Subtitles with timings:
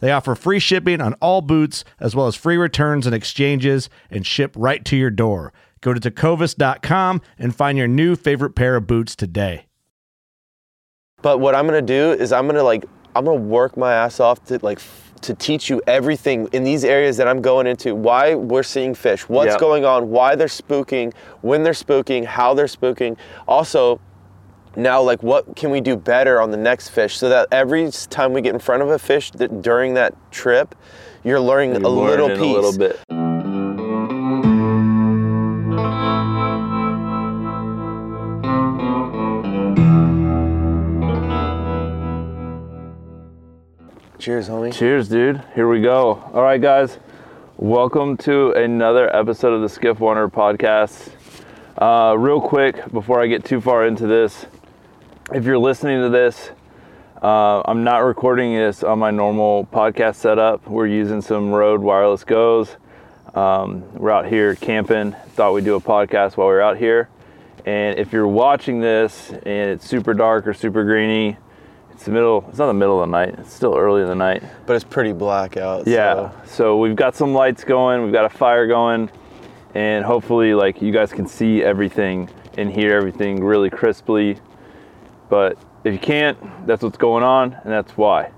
[0.00, 4.24] They offer free shipping on all boots, as well as free returns and exchanges, and
[4.26, 5.52] ship right to your door.
[5.80, 9.66] Go to tecovas.com and find your new favorite pair of boots today.
[11.22, 12.84] But what I'm gonna do is I'm gonna like
[13.16, 14.80] I'm gonna work my ass off to like
[15.22, 17.92] to teach you everything in these areas that I'm going into.
[17.94, 19.60] Why we're seeing fish, what's Yep.
[19.60, 23.16] going on, why they're spooking, when they're spooking, how they're spooking.
[23.48, 24.00] Also,
[24.78, 28.32] now like what can we do better on the next fish so that every time
[28.32, 30.74] we get in front of a fish th- during that trip,
[31.24, 32.38] you're learning You're a little piece.
[32.38, 33.00] a little bit.
[44.18, 44.72] Cheers, homie.
[44.72, 45.42] Cheers, dude.
[45.54, 46.22] Here we go.
[46.32, 46.98] All right, guys.
[47.56, 51.10] Welcome to another episode of the Skiff Wanderer podcast.
[51.76, 54.46] Uh, real quick, before I get too far into this,
[55.34, 56.50] if you're listening to this,
[57.22, 60.66] uh, I'm not recording this on my normal podcast setup.
[60.68, 62.76] We're using some Rode Wireless Goes.
[63.34, 65.12] Um, we're out here camping.
[65.34, 67.08] Thought we'd do a podcast while we're out here.
[67.66, 71.36] And if you're watching this and it's super dark or super greeny,
[71.92, 72.46] it's the middle.
[72.48, 73.34] It's not the middle of the night.
[73.38, 74.42] It's still early in the night.
[74.66, 75.86] But it's pretty black out.
[75.86, 76.14] Yeah.
[76.14, 79.10] so- So we've got some lights going, we've got a fire going,
[79.74, 84.38] and hopefully like you guys can see everything and hear everything really crisply.
[85.28, 88.30] But if you can't, that's what's going on and that's why.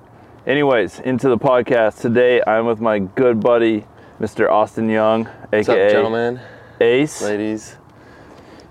[0.47, 2.01] Anyways, into the podcast.
[2.01, 3.87] Today I'm with my good buddy,
[4.19, 4.51] Mr.
[4.51, 6.41] Austin Young, What's up, aka gentlemen,
[6.81, 7.23] Ace.
[7.23, 7.77] ladies?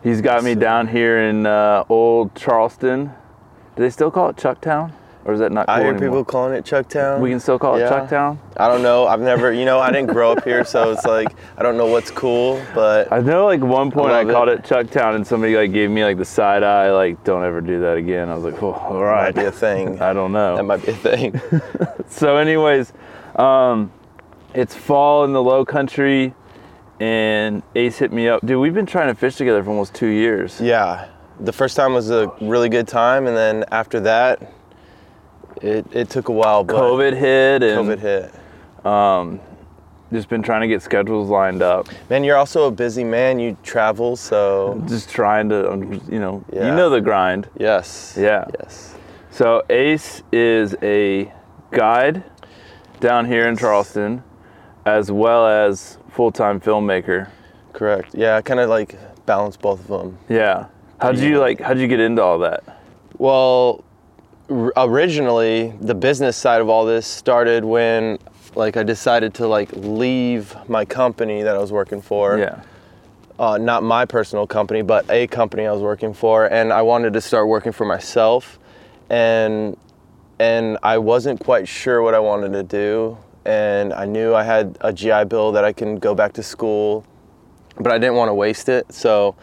[0.03, 3.11] He's got me down here in uh, old Charleston.
[3.75, 4.93] Do they still call it Chucktown?
[5.29, 6.09] Or is that not cool I hear anymore?
[6.09, 7.19] people calling it Chucktown.
[7.19, 8.39] we can still call it Chucktown?
[8.57, 9.05] I don't know.
[9.05, 11.85] I've never, you know, I didn't grow up here, so it's like I don't know
[11.85, 14.59] what's cool, but I know like one point I, love called it.
[14.61, 17.79] it Chucktown and somebody like gave me like the side eye, like don't ever do
[17.81, 18.27] that again.
[18.27, 19.35] I was like, oh, all that right.
[19.35, 20.01] might be a thing.
[20.01, 20.55] I don't know.
[20.55, 21.39] That might be a thing.
[22.07, 22.91] so anyways,
[23.35, 23.93] um,
[24.55, 26.33] it's fall in the low country
[26.99, 28.43] and Ace hit me up.
[28.43, 30.59] Dude, we've been trying to fish together for almost two years.
[30.59, 31.07] yeah,
[31.39, 34.51] the first time was a really good time, and then after that,
[35.61, 36.63] it, it took a while.
[36.63, 39.41] But COVID hit and COVID hit.
[40.11, 41.87] just been trying to get schedules lined up.
[42.09, 43.39] Man, you're also a busy man.
[43.39, 47.47] You travel, so Just trying to, um, you know, you know the grind.
[47.57, 48.15] yes.
[48.19, 48.45] Yeah.
[48.59, 48.95] Yes.
[49.31, 51.31] So Ace is a
[51.71, 52.23] guide
[52.99, 54.23] down here in Charleston,
[54.85, 57.29] as well as full-time filmmaker.
[57.73, 58.13] Correct.
[58.13, 60.17] Yeah, I kind of like balance both of them.
[60.27, 60.65] Yeah.
[60.99, 61.61] How'd you like?
[61.61, 62.63] How'd you get into all that?
[63.17, 63.83] Well,
[64.49, 68.17] originally the business side of all this started when
[68.55, 72.37] like I decided to like leave my company that I was working for.
[72.37, 72.61] Yeah.
[73.37, 77.13] Uh, not my personal company, but a company I was working for, and I wanted
[77.13, 78.59] to start working for myself,
[79.09, 79.77] and
[80.39, 84.77] and I wasn't quite sure what I wanted to do, and I knew I had
[84.81, 87.05] a GI Bill that I can go back to school,
[87.77, 89.35] but I didn't want to waste it, so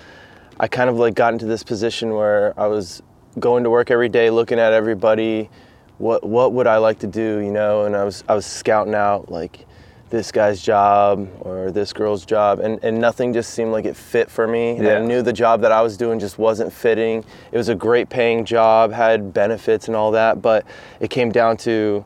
[0.61, 3.03] I kind of like got into this position where I was
[3.38, 5.50] going to work every day, looking at everybody,
[5.99, 8.94] what what would I like to do, you know, and I was I was scouting
[8.94, 9.67] out like
[10.09, 14.31] this guy's job or this girl's job and, and nothing just seemed like it fit
[14.31, 14.77] for me.
[14.77, 14.99] And Yeah.
[14.99, 17.25] I knew the job that I was doing just wasn't fitting.
[17.50, 20.65] It was a great paying job, had benefits and all that, but
[21.00, 22.05] it came down to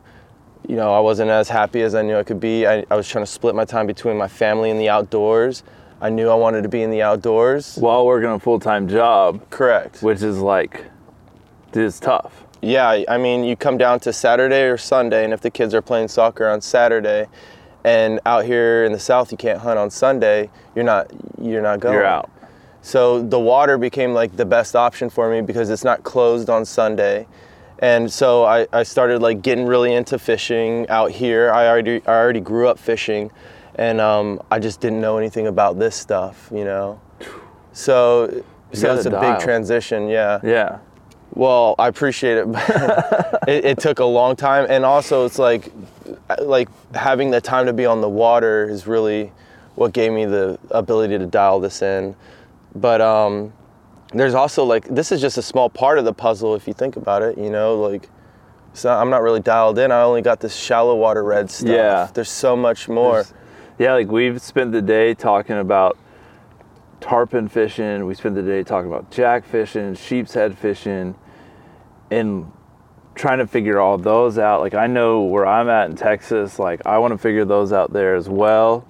[0.67, 2.67] you know, I wasn't as happy as I knew I could be.
[2.67, 5.63] I, I was trying to split my time between my family and the outdoors.
[5.99, 7.75] I knew I wanted to be in the outdoors.
[7.77, 10.01] While working a full time job, Correct.
[10.03, 10.85] which is like,
[11.75, 12.45] it's tough.
[12.61, 15.81] Yeah, I mean, you come down to Saturday or Sunday, and if the kids are
[15.81, 17.27] playing soccer on Saturday,
[17.83, 21.79] and out here in the South you can't hunt on Sunday, you're not you're not
[21.79, 21.95] going.
[21.95, 22.29] You're out.
[22.83, 26.65] So the water became like the best option for me because it's not closed on
[26.65, 27.27] Sunday.
[27.79, 31.51] And so I, I started like getting really into fishing out here.
[31.51, 33.31] I already I already grew up fishing,
[33.75, 37.01] and um, I just didn't know anything about this stuff, you know.
[37.73, 38.43] So
[38.73, 39.33] so it's a a dial.
[39.33, 40.39] big transition, yeah.
[40.43, 40.79] Yeah.
[41.33, 42.47] Well, I appreciate it.
[43.47, 45.71] it, it took a long time, and also it's like,
[46.39, 49.31] like having the time to be on the water is really
[49.75, 52.15] what gave me the ability to dial this in.
[52.75, 53.53] But um,
[54.13, 56.97] there's also like this is just a small part of the puzzle if you think
[56.97, 57.37] about it.
[57.37, 58.09] You know, like
[58.73, 59.91] so I'm not really dialed in.
[59.91, 61.69] I only got this shallow water red stuff.
[61.69, 62.09] Yeah.
[62.13, 63.25] There's so much more.
[63.79, 65.97] Yeah, like we've spent the day talking about
[67.01, 68.05] tarpon fishing.
[68.05, 71.15] We spent the day talking about jack fishing, sheep's head fishing,
[72.09, 72.51] and
[73.15, 74.61] trying to figure all those out.
[74.61, 76.59] Like I know where I'm at in Texas.
[76.59, 78.87] Like I want to figure those out there as well.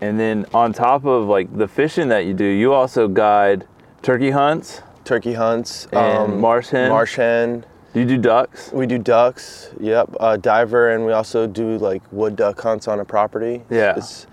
[0.00, 3.66] And then on top of like the fishing that you do, you also guide
[4.02, 4.82] turkey hunts.
[5.04, 6.90] Turkey hunts, And marsh hen?
[6.90, 7.64] marsh hen.
[7.94, 8.70] Do you do ducks?
[8.72, 13.00] We do ducks, yep, uh, diver, and we also do like wood duck hunts on
[13.00, 13.64] a property.
[13.70, 13.94] Yeah.
[13.96, 14.26] It's,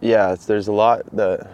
[0.00, 1.48] yeah, it's, there's a lot that,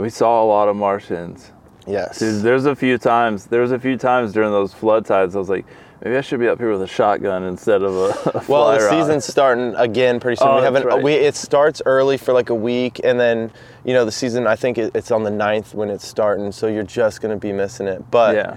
[0.00, 1.52] We saw a lot of marsh hens.
[1.86, 2.18] yes.
[2.18, 3.46] Dude, there's a few times.
[3.46, 5.36] There's a few times during those flood tides.
[5.36, 5.66] I was like,
[6.02, 8.30] maybe I should be up here with a shotgun instead of a.
[8.38, 10.48] a well, the season's starting again pretty soon.
[10.48, 10.84] Oh, we haven't.
[10.86, 11.02] right.
[11.02, 13.50] We it starts early for like a week, and then
[13.84, 14.46] you know the season.
[14.46, 17.52] I think it, it's on the 9th when it's starting, so you're just gonna be
[17.52, 18.10] missing it.
[18.10, 18.56] But Yeah,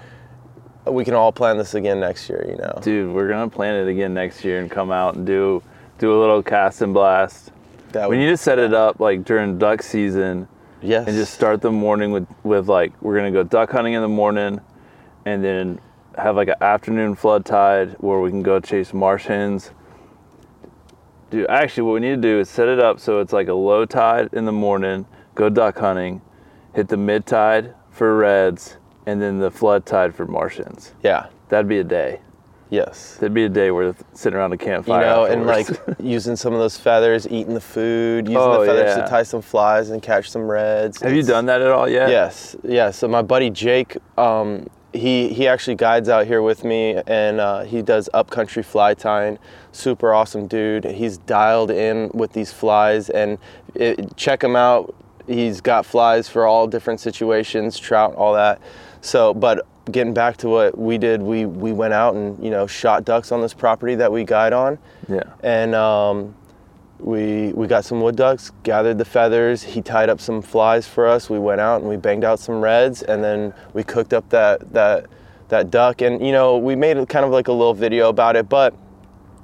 [0.91, 2.45] we can all plan this again next year.
[2.47, 2.79] You know.
[2.81, 5.61] dude, we're gonna plan it again next year and come out and do
[5.97, 7.51] do a little cast and blast.
[7.91, 10.47] That We would- need to set it up like during duck season
[10.83, 11.07] yes.
[11.07, 14.07] and just start the morning with with like we're gonna go duck hunting in the
[14.07, 14.59] morning,
[15.25, 15.79] and then
[16.17, 19.71] have like an afternoon flood tide where we can go chase marsh hens.
[21.31, 23.53] Dude, actually, what we need to do is set it up so it's like a
[23.53, 26.21] low tide in the morning, go duck hunting,
[26.75, 30.93] hit the mid tide for reds, and then the flood tide for marsh hens.
[31.01, 31.27] Yeah.
[31.49, 32.19] That'd be a day.
[32.73, 33.17] Yes.
[33.17, 35.01] That'd be a day where sitting around a campfire.
[35.01, 35.67] You know, and like
[35.99, 39.03] using some of those feathers, eating the food, using Oh, the feathers yeah.
[39.03, 40.99] to tie some flies and catch some reds.
[41.01, 42.09] have you done that at all yet?
[42.09, 42.89] Yes, yeah.
[42.89, 47.61] So my buddy Jake, um, he he actually guides out here with me, and uh,
[47.61, 49.37] he does upcountry fly tying.
[49.71, 50.83] Super awesome dude.
[50.85, 53.37] He's dialed in with these flies, and
[53.75, 54.95] it, check him out.
[55.27, 58.59] He's got flies for all different situations, trout, all that.
[59.01, 62.65] So, but getting back to what we did, we we went out and you know
[62.67, 64.77] shot ducks on this property that we guide on
[65.09, 65.23] Yeah.
[65.43, 66.35] and um,
[66.99, 69.61] we we got some wood ducks, gathered the feathers.
[69.63, 71.29] He tied up some flies for us.
[71.29, 74.71] We went out and we banged out some reds, and then we cooked up that
[74.73, 75.07] that
[75.49, 76.01] that duck.
[76.01, 78.73] And you know, we made kind of like a little video about it, but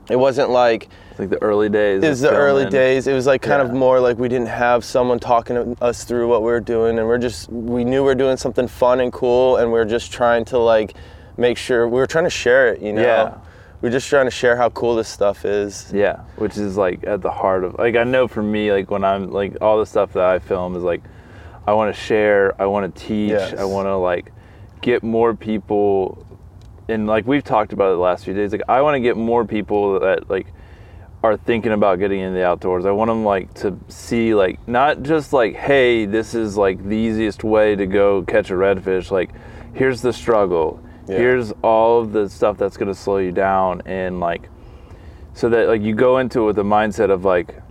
[0.10, 2.04] it wasn't like It's like the early days.
[2.04, 2.72] it was the early filming.
[2.72, 3.08] days.
[3.08, 6.28] It was like kind of more like we didn't have someone talking to us through
[6.28, 9.12] what we were doing, and we're just we knew we were doing something fun and
[9.14, 10.96] cool, and we are just trying to like
[11.38, 12.82] make sure we were trying to share it.
[12.82, 13.34] You know, Yeah.
[13.82, 15.92] we're just trying to share how cool this stuff is.
[15.94, 19.04] Yeah, which is like at the heart of like I know for me like when
[19.04, 21.02] I'm like all the stuff that I film is like
[21.68, 23.54] I want to share, I want to teach, Yes.
[23.60, 24.32] I want to like
[24.82, 26.25] get more people
[26.89, 29.15] and like we've talked about it the last few days like I want to get
[29.15, 30.48] more people that like
[31.22, 32.86] are thinking about getting into the outdoors.
[32.86, 36.96] I want them like to see like not just like hey, this is like the
[36.96, 39.31] easiest way to go catch a redfish like
[39.74, 40.81] here's the struggle.
[41.08, 41.17] Yeah.
[41.17, 44.50] Here's all of the stuff that's going to slow you down and like
[45.34, 47.62] so that like you go into it with a mindset of like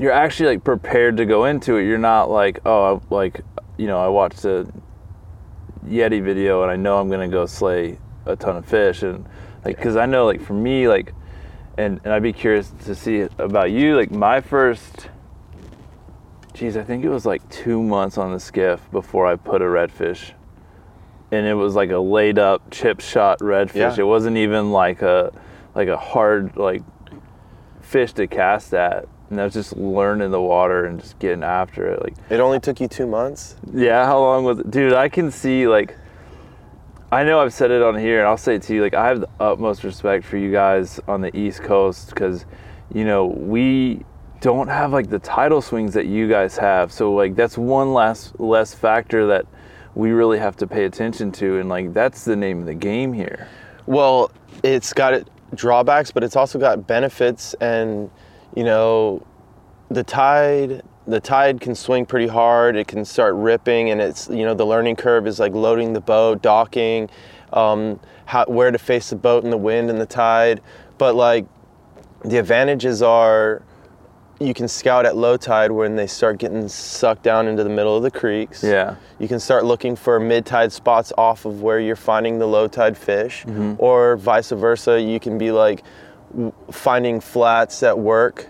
[0.00, 3.42] you're actually like prepared to go into it you're not like oh like
[3.76, 4.66] you know i watched a
[5.86, 7.96] yeti video and i know i'm gonna go slay
[8.26, 9.02] a ton of fish.
[9.02, 9.26] And
[9.64, 11.14] like because i know like for me like
[11.78, 15.08] and and i'd be curious to see about you like my first
[16.52, 19.64] geez i think it was like two months on the skiff before i put a
[19.64, 20.32] redfish.
[21.32, 23.74] And it was like a laid up chip shot redfish.
[23.74, 23.96] Yeah.
[23.98, 25.32] it wasn't even like a
[25.74, 26.82] like a hard like
[27.80, 29.08] fish to cast at.
[29.30, 32.60] And I was just learning the water and just getting after it like It only
[32.60, 33.56] took you two months.
[33.72, 34.70] yeah how long was it?
[34.70, 35.96] Dude i can see like
[37.12, 39.06] i know i've said it on here and i'll say it to you like i
[39.06, 42.44] have the utmost respect for you guys on the east coast because
[42.92, 44.04] you know we
[44.40, 48.32] don't have like the tidal swings that you guys have so like that's one less
[48.38, 49.46] less factor that
[49.94, 53.12] we really have to pay attention to and like that's the name of the game
[53.12, 53.48] here
[53.86, 54.30] Well,
[54.62, 57.54] it's got drawbacks, but it's also got benefits.
[57.54, 58.10] And
[58.56, 59.26] you know,
[59.90, 62.76] the tide the tide can swing pretty hard.
[62.76, 66.00] It can start ripping, and it's you know the learning curve is like loading the
[66.00, 67.10] boat, docking,
[67.52, 70.60] um, how, where to face the boat in the wind and the tide.
[70.98, 71.46] But like
[72.24, 73.62] the advantages are
[74.40, 77.96] you can scout at low tide when they start getting sucked down into the middle
[77.96, 78.64] of the creeks.
[78.64, 78.96] Yeah.
[79.18, 82.66] You can start looking for mid tide spots off of where you're finding the low
[82.66, 83.44] tide fish,
[83.78, 85.00] or vice versa.
[85.00, 85.84] You can be like
[86.70, 88.48] finding flats that work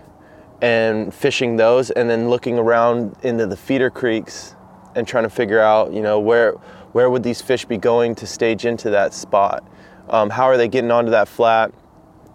[0.61, 4.55] and fishing those, and then looking around into the feeder creeks
[4.95, 6.53] and trying to figure out, you know, where
[6.93, 9.67] where would these fish be going to stage into that spot?
[10.09, 11.71] Um, how are they getting onto that flat?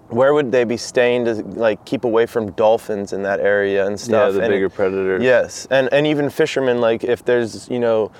[0.08, 3.98] Where would they be staying to like keep away from dolphins in that area and
[3.98, 5.22] stuff Yeah, the And it- bigger predators.
[5.22, 8.10] Yes, and and even fishermen like if there's you know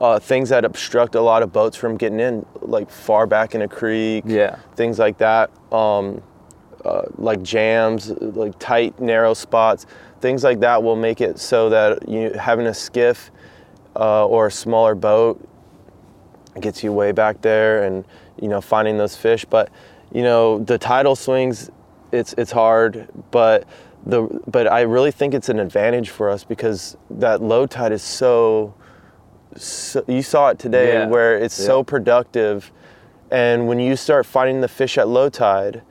[0.00, 3.60] uh, things that obstruct a lot of boats from getting in, like far back in
[3.60, 4.56] a creek, Yeah.
[4.74, 6.22] things like that, um,
[6.84, 9.86] uh, like jams, like tight narrow spots,
[10.20, 13.30] things like that will make it so that you having a skiff
[13.96, 15.40] uh, or a smaller boat
[16.60, 18.04] gets you way back there and
[18.40, 19.44] you know finding those fish.
[19.44, 19.70] But
[20.12, 21.70] you know the tidal swings
[22.12, 23.64] it's it's hard but
[24.06, 28.02] the but I really think it's an advantage for us because that low tide is
[28.02, 28.74] so,
[29.56, 31.06] so you saw it today Yeah.
[31.06, 32.72] where it's so productive.
[33.30, 35.82] And when you start finding the fish at low tide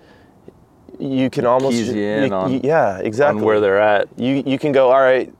[0.99, 3.39] you can almost keys you in on- yeah exactly.
[3.39, 4.07] On where they're at.
[4.17, 5.33] you you can go all right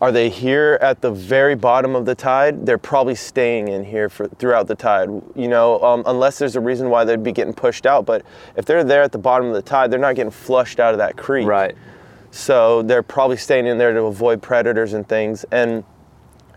[0.00, 2.66] are they here at the very bottom of the tide?
[2.66, 5.08] They're probably staying in here for throughout the tide.
[5.34, 8.22] You know um, unless there's a reason why they'd be getting pushed out but
[8.56, 10.98] if they're there at the bottom of the tide they're not getting flushed out of
[10.98, 11.46] that creek.
[11.46, 11.74] Right.
[12.30, 15.44] so they're probably staying in there to avoid predators and things.
[15.50, 15.84] And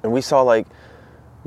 [0.03, 0.67] and we saw like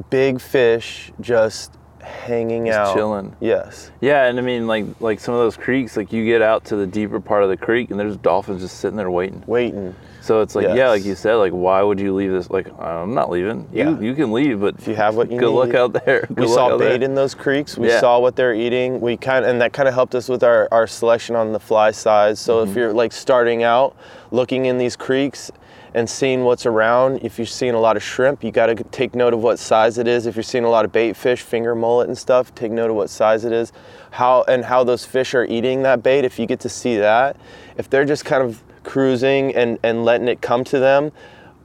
[0.09, 3.35] big fish just hanging Just out chilling.
[3.41, 6.65] yes Yeah, and I mean, like like some of those creeks, like you get out
[6.67, 9.43] to the deeper part of the creek, and there's dolphins just sitting there waiting.
[9.47, 12.51] waiting So it's like, yeah, like you said, like why would you leave this?
[12.51, 13.69] Like I'm not leaving.
[13.73, 13.91] Yeah.
[13.91, 16.27] You you can leave, but if you have what you good need luck out there.
[16.31, 17.03] we Good luck saw bait there.
[17.05, 17.79] in those creeks.
[17.79, 18.01] We Yeah.
[18.01, 19.01] saw what they're eating.
[19.01, 21.61] We kind of, and that kind of helped us with our, our selection on the
[21.61, 22.39] fly size.
[22.39, 22.71] So Mm-hmm.
[22.71, 23.97] if you're like starting out,
[24.31, 25.51] looking in these creeks
[25.95, 29.15] and seeing what's around, if you're seeing a lot of shrimp, you got to take
[29.15, 30.27] note of what size it is.
[30.27, 32.97] If you're seeing a lot of bait fish, finger mullet and stuff, take note of
[32.97, 33.73] what size it is,
[34.13, 36.25] how and how those fish are eating that bait.
[36.25, 37.37] If you get to see that,
[37.77, 41.13] if they're just kind of cruising and and letting it come to them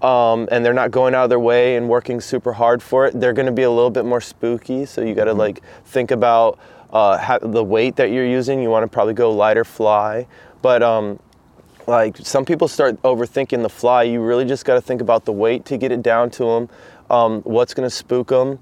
[0.02, 3.20] um, and they're not going out of their way and working super hard for it,
[3.20, 4.86] they're going to be a little bit more spooky.
[4.86, 6.60] So you got to like think about
[6.92, 8.62] uh, ha- the weight that you're using.
[8.62, 10.28] You want to probably go lighter fly,
[10.62, 11.20] but um,
[11.88, 14.04] like some people start overthinking the fly.
[14.04, 16.70] You really just got to think about the weight to get it down to them.
[17.10, 18.60] Um, what's going to spook them,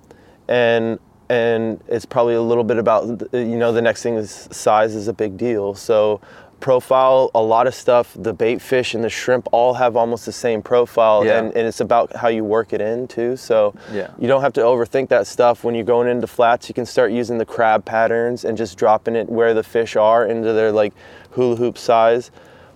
[0.48, 1.00] and
[1.30, 5.08] and it's probably a little bit about you know the next thing is size is
[5.08, 5.74] a big deal.
[5.74, 6.20] So
[6.60, 10.32] profile a lot of stuff the bait fish and the shrimp all have almost the
[10.32, 11.40] same profile Yeah.
[11.40, 14.12] and, and it's about how you work it in too so Yeah.
[14.18, 17.12] you don't have to overthink that stuff when you're going into flats you can start
[17.12, 20.94] using the crab patterns and just dropping it where the fish are into their like
[21.32, 22.32] hula hoop size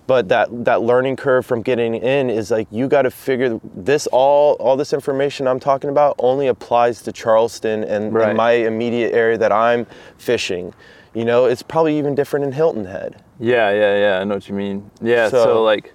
[0.08, 4.08] but that that learning curve from getting in is like you got to figure this
[4.08, 8.28] all all this information I'm talking about only applies to Charleston and, Right.
[8.30, 9.86] and my immediate area that I'm
[10.16, 10.74] fishing
[11.14, 14.18] you know it's probably even different in Hilton Head Yeah, yeah, yeah.
[14.20, 14.90] I know what you mean.
[15.00, 15.94] Yeah, so, So- like,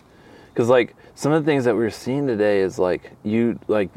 [0.53, 3.89] because like some of the things that we are seeing today is like you like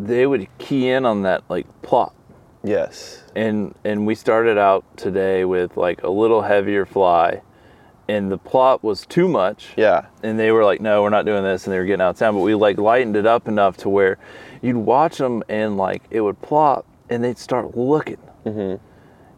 [0.00, 2.12] they would key in on that like plot,
[2.64, 7.40] yes and and we started out today with like a little heavier fly,
[8.12, 9.60] and the plot was too much.
[9.76, 12.10] yeah And they were like, no, we're not doing this, and they were getting out
[12.10, 12.34] of town.
[12.34, 14.18] But we like lightened it up enough to where
[14.60, 18.18] you'd watch them and like it would plop, and they'd start looking.
[18.44, 18.74] Mm-hmm.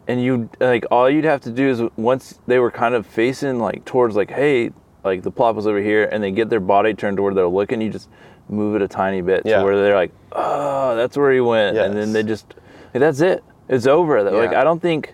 [0.07, 3.59] and you like all you'd have to do is once they were kind of facing
[3.59, 4.71] like towards like hey
[5.03, 7.47] like the plop was over here and they get their body turned to where they're
[7.47, 8.09] looking you just
[8.49, 9.59] move it a tiny bit Yeah.
[9.59, 12.55] to where they're like oh that's where he went and then they just
[12.93, 15.13] like, that's it it's over like i don't think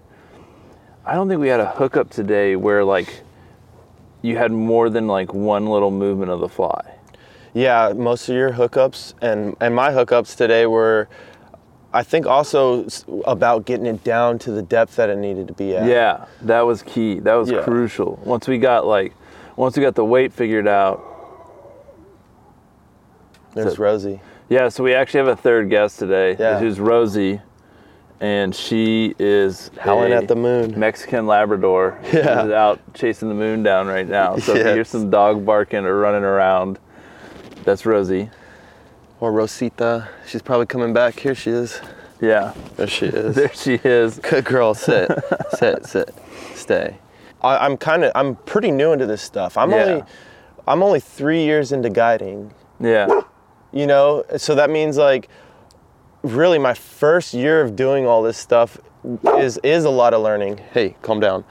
[1.05, 3.23] i don't think we had a hookup today where like
[4.21, 6.95] you had more than like one little movement of the fly
[7.53, 11.07] Yeah, most of your hookups and and my hookups today were,
[11.93, 12.87] I think also
[13.25, 15.85] about getting it down to the depth that it needed to be at.
[15.87, 17.19] Yeah, that was key.
[17.19, 17.63] That was Yeah.
[17.63, 18.19] crucial.
[18.23, 19.13] Once we got like,
[19.57, 21.03] once we got the weight figured out.
[23.53, 24.21] There's So- Rosie.
[24.47, 26.59] Yeah, so we actually have a third guest today, Yeah.
[26.59, 27.41] who's Rosie,
[28.21, 30.79] and she is Howling at the moon.
[30.79, 31.99] Mexican Labrador.
[32.13, 32.43] Yeah.
[32.43, 34.37] She's out chasing the moon down right now.
[34.37, 36.77] So if you hear some dog barking or running around,
[37.63, 38.29] that's Rosie.
[39.19, 40.07] Or Rosita.
[40.27, 41.19] She's probably coming back.
[41.19, 41.79] Here she is.
[42.21, 43.35] Yeah, There she is.
[43.35, 44.19] there she is.
[44.19, 44.73] Good girl.
[44.75, 45.09] Sit.
[45.57, 45.85] sit.
[45.87, 46.13] Sit.
[46.53, 46.97] Stay.
[47.41, 49.57] I, I'm kind of I'm pretty new into this stuff.
[49.57, 49.83] I'm Yeah.
[49.83, 50.03] only
[50.67, 52.53] I'm only three years into guiding.
[52.79, 53.21] Yeah.
[53.71, 55.29] You know, so that means like
[56.23, 58.77] really my first year of doing all this stuff
[59.37, 60.59] is is a lot of learning.
[60.73, 61.43] Hey, calm down.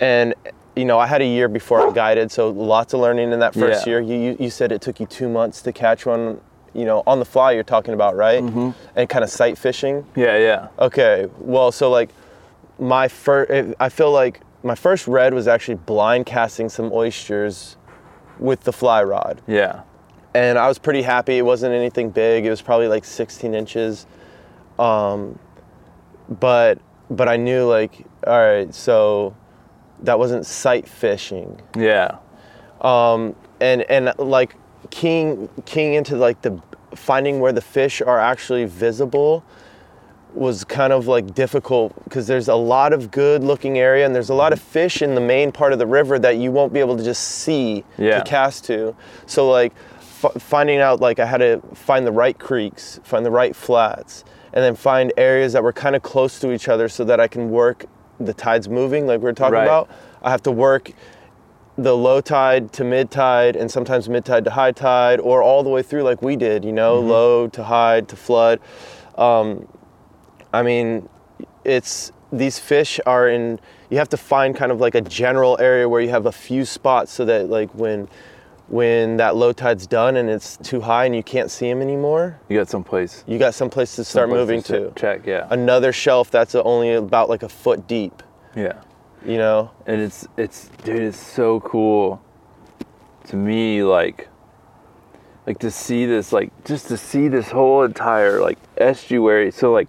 [0.00, 0.34] And
[0.76, 3.54] you know, I had a year before I guided, so lots of learning in that
[3.54, 3.90] first Yeah.
[3.92, 4.00] year.
[4.00, 6.40] You, you you said it took you two months to catch one.
[6.74, 7.52] You know, on the fly.
[7.52, 8.70] You're talking about right, Mm-hmm.
[8.96, 10.06] and kind of sight fishing.
[10.16, 10.38] Yeah.
[10.38, 10.68] Yeah.
[10.78, 12.08] Okay, well, so like
[12.78, 17.76] my first, I feel like my first red was actually blind casting some oysters
[18.38, 19.82] with the fly rod, Yeah.
[20.34, 21.38] And I was pretty happy.
[21.38, 22.46] It wasn't anything big.
[22.46, 24.06] It was probably like 16 inches,
[24.78, 25.38] um,
[26.40, 26.78] but
[27.10, 29.36] but I knew like, all right, so
[30.02, 32.16] that wasn't sight fishing Yeah.
[32.80, 34.56] um, and and like
[34.90, 36.60] keying keying into like the
[36.94, 39.44] finding where the fish are actually visible
[40.34, 44.30] was kind of like difficult because there's a lot of good looking area and there's
[44.30, 46.80] a lot of fish in the main part of the river that you won't be
[46.80, 48.18] able to just see Yeah.
[48.18, 48.96] to cast to
[49.26, 49.72] so like
[50.24, 54.24] f- finding out like i had to find the right creeks find the right flats
[54.52, 57.26] and then find areas that were kind of close to each other so that i
[57.28, 57.86] can work
[58.20, 59.64] the tides moving like we were talking Right.
[59.64, 59.88] about.
[60.22, 60.92] I have to work
[61.76, 65.62] the low tide to mid tide and sometimes mid tide to high tide or all
[65.64, 68.60] the way through like we did you know low to high to flood.
[69.16, 69.66] Um,
[70.52, 71.08] i mean
[71.64, 73.58] it's these fish are in
[73.90, 76.64] you have to find kind of like a general area where you have a few
[76.64, 78.08] spots so that like when
[78.68, 82.38] when that low tide's done and it's too high and you can't see them anymore
[82.48, 83.24] You got someplace.
[83.26, 85.26] you got someplace to start someplace moving to to Check.
[85.26, 85.46] Yeah.
[85.50, 88.22] another shelf that's only about like a foot deep
[88.56, 88.74] Yeah.
[89.26, 92.22] you know and it's it's dude it's so cool
[93.24, 94.28] to me like
[95.46, 99.88] like to see this like just to see this whole entire like estuary so like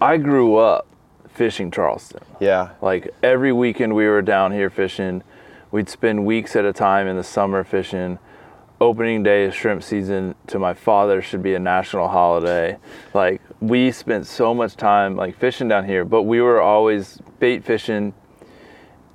[0.00, 0.86] i grew up
[1.28, 5.22] fishing charleston yeah like every weekend we were down here fishing
[5.74, 8.16] we'd spend weeks at a time in the summer fishing
[8.80, 12.76] opening day of shrimp season to my father should be a national holiday
[13.12, 17.64] like we spent so much time like fishing down here but we were always bait
[17.64, 18.14] fishing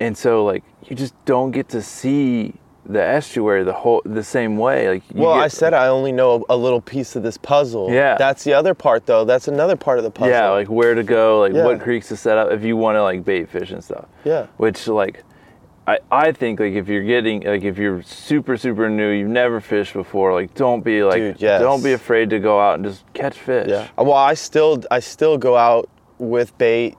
[0.00, 2.52] and so like you just don't get to see
[2.84, 6.12] the estuary the whole the same way like you Well, get- I said I only
[6.12, 7.90] know a little piece of this puzzle.
[7.92, 8.16] Yeah.
[8.18, 9.24] That's the other part, though.
[9.24, 10.30] That's another part of the puzzle.
[10.30, 11.64] yeah like where to go like Yeah.
[11.64, 14.46] what creeks to set up if you want to like bait fish and stuff Yeah.
[14.56, 15.22] which like
[15.90, 19.60] I, I think like if you're getting like if you're super super new you've never
[19.60, 21.60] fished before like don't be like Dude, yes.
[21.60, 23.88] don't be afraid to go out and just catch fish Yeah.
[23.96, 26.96] Well, I still I still go out with bait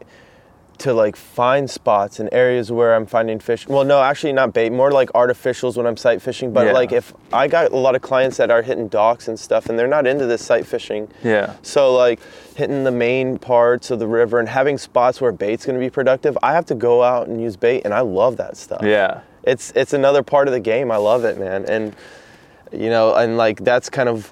[0.82, 3.68] to like find spots and areas where I'm finding fish.
[3.68, 6.52] Well, no, actually not bait, more like artificials when I'm sight fishing.
[6.54, 6.74] But Yeah.
[6.74, 9.78] like if I got a lot of clients that are hitting docks and stuff, and
[9.78, 11.08] they're not into this sight fishing.
[11.24, 12.20] yeah So like
[12.56, 15.90] hitting the main parts of the river and having spots where bait's going to be
[15.90, 18.82] productive, I have to go out and use bait, and I love that stuff.
[18.84, 20.92] yeah it's it's another part of the game.
[20.92, 21.66] I love it, man.
[21.66, 21.96] And
[22.72, 24.32] you know, and like that's kind of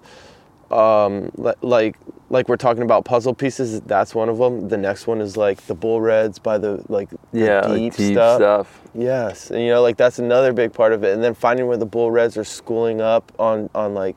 [0.71, 1.31] um,
[1.61, 1.95] like
[2.31, 3.81] like we're talking about puzzle pieces.
[3.81, 4.67] That's one of them.
[4.69, 7.95] The next one is like the bull reds by the like the yeah deep, like
[7.97, 8.37] deep stuff.
[8.39, 11.13] stuff, Yes, and you know, like that's another big part of it.
[11.13, 14.15] And then finding where the bull reds are schooling up on on like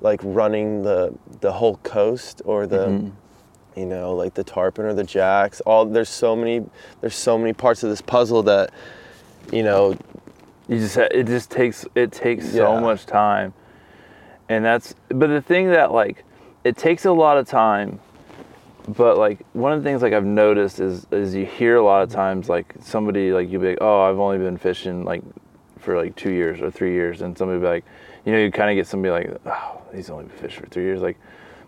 [0.00, 3.80] like running the the whole coast or the Mm-hmm.
[3.80, 5.60] you know like the tarpon or the jacks.
[5.62, 6.64] All there's so many
[7.00, 8.70] there's so many parts of this puzzle that
[9.52, 9.96] you know
[10.68, 13.54] you just ha- it just takes it takes so much time
[14.48, 16.24] and that's but the thing that like
[16.66, 18.00] it takes a lot of time
[18.88, 22.02] but like one of the things like i've noticed is is you hear a lot
[22.02, 25.22] of times like somebody like you be like oh i've only been fishing like
[25.78, 27.84] for like two years or three years and somebody be like
[28.24, 30.84] you know you kind of get somebody like oh he's only been fishing for three
[30.84, 31.16] years like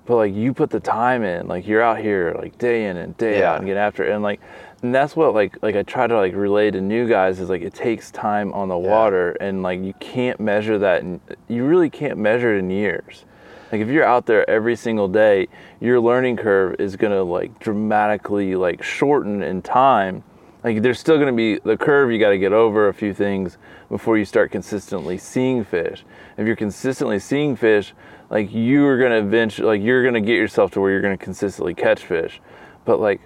[0.07, 3.17] but like you put the time in like you're out here like day in and
[3.19, 3.53] day Yeah.
[3.53, 4.41] out and get after it and like
[4.83, 7.63] and that's what like like i try to like relay to new guys is like
[7.63, 8.91] it takes time on the Yeah.
[8.91, 13.25] water and like you can't measure that and you really can't measure it in years
[13.71, 15.49] like if you're out there every single day
[15.81, 20.25] your learning curve is going to like dramatically like shorten in time.
[20.65, 23.15] Like there's still going to be the curve you got to get over a few
[23.15, 26.05] things before you start consistently seeing fish.
[26.37, 27.95] If you're consistently seeing fish
[28.31, 31.17] like you're going to eventually like you're going to get yourself to where you're going
[31.17, 32.41] to consistently catch fish.
[32.85, 33.21] But like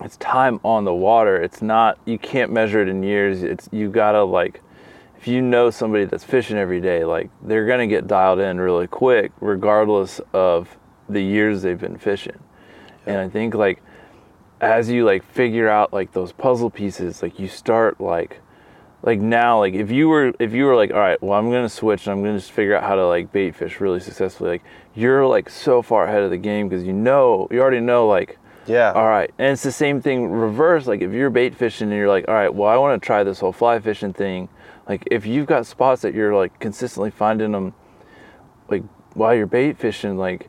[0.00, 1.36] it's time on the water.
[1.42, 3.42] It's not you can't measure it in years.
[3.42, 4.62] It's you gotta like
[5.18, 8.86] if you know somebody that's fishing every day like they're gonna get dialed in really
[8.86, 10.76] quick regardless of
[11.08, 12.38] the years they've been fishing
[13.06, 13.82] and i think like
[14.60, 18.40] as you like figure out like those puzzle pieces like you start like
[19.02, 21.68] like now like if you were if you were like all right well i'm gonna
[21.68, 24.62] switch and i'm gonna just figure out how to like bait fish really successfully like
[24.94, 28.38] you're like so far ahead of the game because you know you already know like
[28.66, 28.92] Yeah.
[28.92, 29.30] all right.
[29.38, 30.86] And it's the same thing reverse.
[30.86, 33.24] Like if you're bait fishing and you're like, all right, well, I want to try
[33.24, 34.48] this whole fly fishing thing.
[34.88, 37.74] Like if you've got spots that you're like consistently finding them,
[38.68, 38.82] like
[39.14, 40.48] while you're bait fishing, like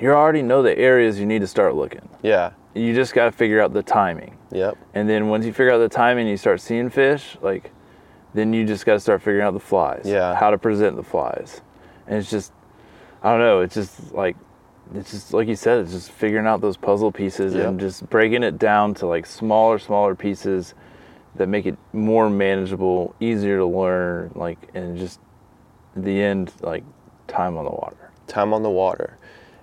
[0.00, 2.08] you already know the areas you need to start looking.
[2.22, 2.52] Yeah.
[2.74, 4.36] You just got to figure out the timing.
[4.52, 4.76] Yep.
[4.94, 7.36] And then once you figure out the timing, you start seeing fish.
[7.42, 7.72] Like,
[8.34, 10.02] then you just got to start figuring out the flies.
[10.04, 10.34] Yeah.
[10.34, 11.62] How to present the flies,
[12.06, 12.52] and it's just,
[13.22, 13.62] I don't know.
[13.62, 14.36] It's just like,
[14.94, 15.80] it's just like you said.
[15.80, 19.78] It's just figuring out those puzzle pieces and just breaking it down to like smaller,
[19.78, 20.74] smaller pieces
[21.38, 24.32] that make it more manageable, easier to learn.
[24.34, 25.20] Like, and just
[25.96, 26.84] the end, like
[27.28, 28.10] time on the water.
[28.28, 29.18] time on the water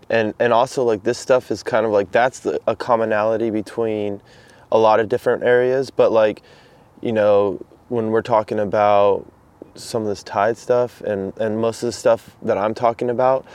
[0.09, 4.21] and and also like this stuff is kind of like that's the, a commonality between
[4.71, 6.41] a lot of different areas but like
[7.01, 7.59] you know
[7.89, 9.25] when we're talking about
[9.75, 13.45] some of this tide stuff and and most of the stuff that i'm talking about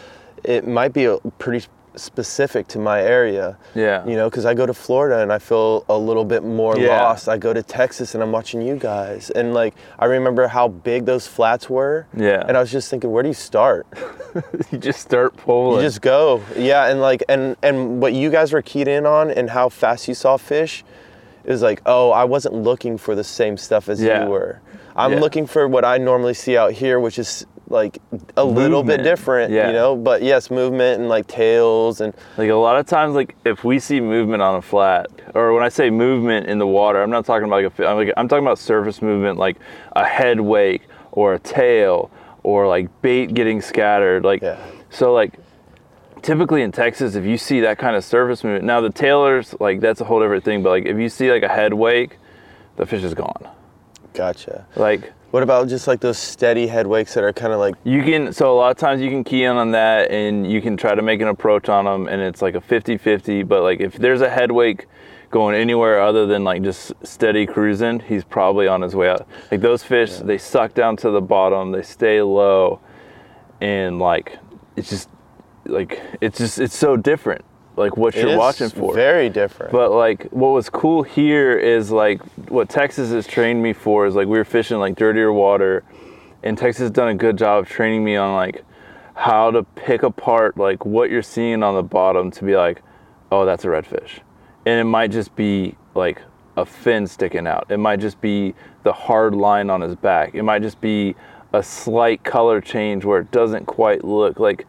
[0.45, 4.05] it might be a pretty specific to my area Yeah.
[4.07, 7.03] you know because i go to florida and i feel a little bit more Yeah.
[7.03, 10.69] lost i go to texas and i'm watching you guys and like i remember how
[10.69, 12.45] big those flats were Yeah.
[12.47, 13.87] and i was just thinking where do you start
[14.71, 15.81] you just start pulling.
[15.83, 19.31] you just go, yeah, and like and and what you guys were keyed in on
[19.33, 20.85] and how fast you saw fish
[21.45, 24.23] is like, oh, I wasn't looking for the same stuff as Yeah.
[24.25, 24.61] you were.
[24.95, 25.21] I'm Yeah.
[25.21, 27.99] looking for what I normally see out here, which is like
[28.37, 29.69] a little bit different, Yeah.
[29.69, 29.97] you know.
[29.97, 33.79] But yes, movement and like tails and Like a lot of times, like if we
[33.79, 37.25] see movement on a flat, or when I say movement in the water, I'm not
[37.25, 39.57] talking about like a, I'm, like, I'm talking about surface movement, like
[39.95, 42.11] a head wake or a tail
[42.43, 44.25] or like bait getting scattered.
[44.25, 44.59] Like, Yeah.
[44.91, 45.35] so like
[46.23, 49.81] typically in Texas, if you see that kind of surface movement, now the tailers, like
[49.81, 50.63] that's a whole different thing.
[50.63, 52.19] But like if you see like a head wake,
[52.77, 53.47] the fish is gone.
[54.15, 54.67] gotcha.
[54.75, 58.03] Like What about just like those steady head wakes that are kind of like You
[58.03, 60.77] can, so a lot of times you can key in on that and you can
[60.77, 63.45] try to make an approach on them and it's like a 50 50.
[63.45, 64.87] But like if there's a head wake
[65.31, 69.29] going anywhere other than like just steady cruising, he's probably on his way out.
[69.53, 72.81] Like those fish, they suck down to the bottom, they stay low,
[73.61, 74.37] and like
[74.75, 75.09] it's just
[75.65, 77.45] like it's just it's so different.
[77.77, 78.95] Like what it you're watching for.
[78.95, 79.73] Very different.
[79.73, 84.15] But like what was cool here is like what Texas has trained me for is
[84.15, 85.85] like we were fishing like dirtier water
[86.43, 88.65] and Texas has done a good job of training me on like
[89.15, 92.83] how to pick apart like what you're seeing on the bottom to be like,
[93.31, 94.21] oh that's a redfish.
[94.67, 96.23] And it might just be like
[96.57, 97.67] a fin sticking out.
[97.71, 100.35] It might just be the hard line on his back.
[100.35, 101.15] It might just be
[101.53, 104.67] a slight color change where it doesn't quite look like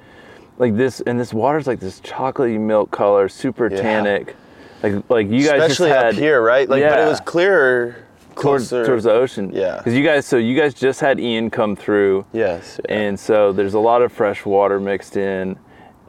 [0.61, 3.81] like this and this water's like this chocolatey milk color, super Yeah.
[3.81, 4.35] tannic.
[4.83, 6.69] Like like you guys especially just had up here, right?
[6.69, 8.85] Like, but it was clearer towards closer.
[8.85, 9.51] towards the ocean.
[9.53, 9.77] Yeah.
[9.77, 12.79] Because you guys so you guys just had Ian come through yes.
[12.87, 12.95] yeah.
[12.95, 15.57] and so there's a lot of fresh water mixed in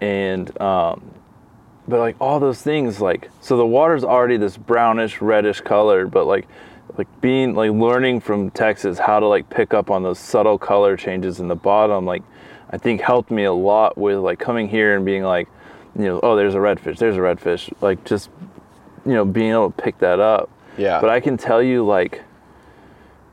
[0.02, 1.02] and um
[1.88, 6.26] but like all those things like so the water's already this brownish reddish color but
[6.26, 6.46] like
[6.96, 10.96] like being like learning from texas how to like pick up on those subtle color
[10.96, 12.22] changes in the bottom like
[12.72, 15.48] i think helped me a lot with like coming here and being like
[15.96, 18.30] you know oh there's a redfish there's a redfish like just
[19.06, 21.00] you know being able to pick that up Yeah.
[21.00, 22.22] but i can tell you like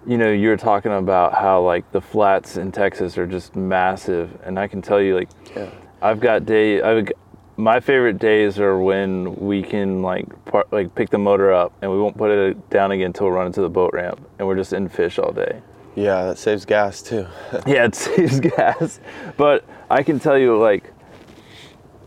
[0.08, 4.40] you know you were talking about how like the flats in texas are just massive
[4.44, 5.70] and i can tell you like yeah.
[6.02, 6.82] I've got day.
[6.82, 7.10] I've
[7.58, 11.92] my favorite days are when we can like par- like pick the motor up and
[11.92, 14.56] we won't put it down again until we run into the boat ramp and we're
[14.56, 15.62] just in fish all day.
[16.00, 17.28] Yeah, that saves gas too.
[17.68, 19.02] Yeah, it saves gas,
[19.36, 20.94] but I can tell you like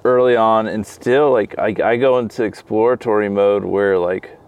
[0.03, 4.39] early on and still like I, I go into exploratory mode where like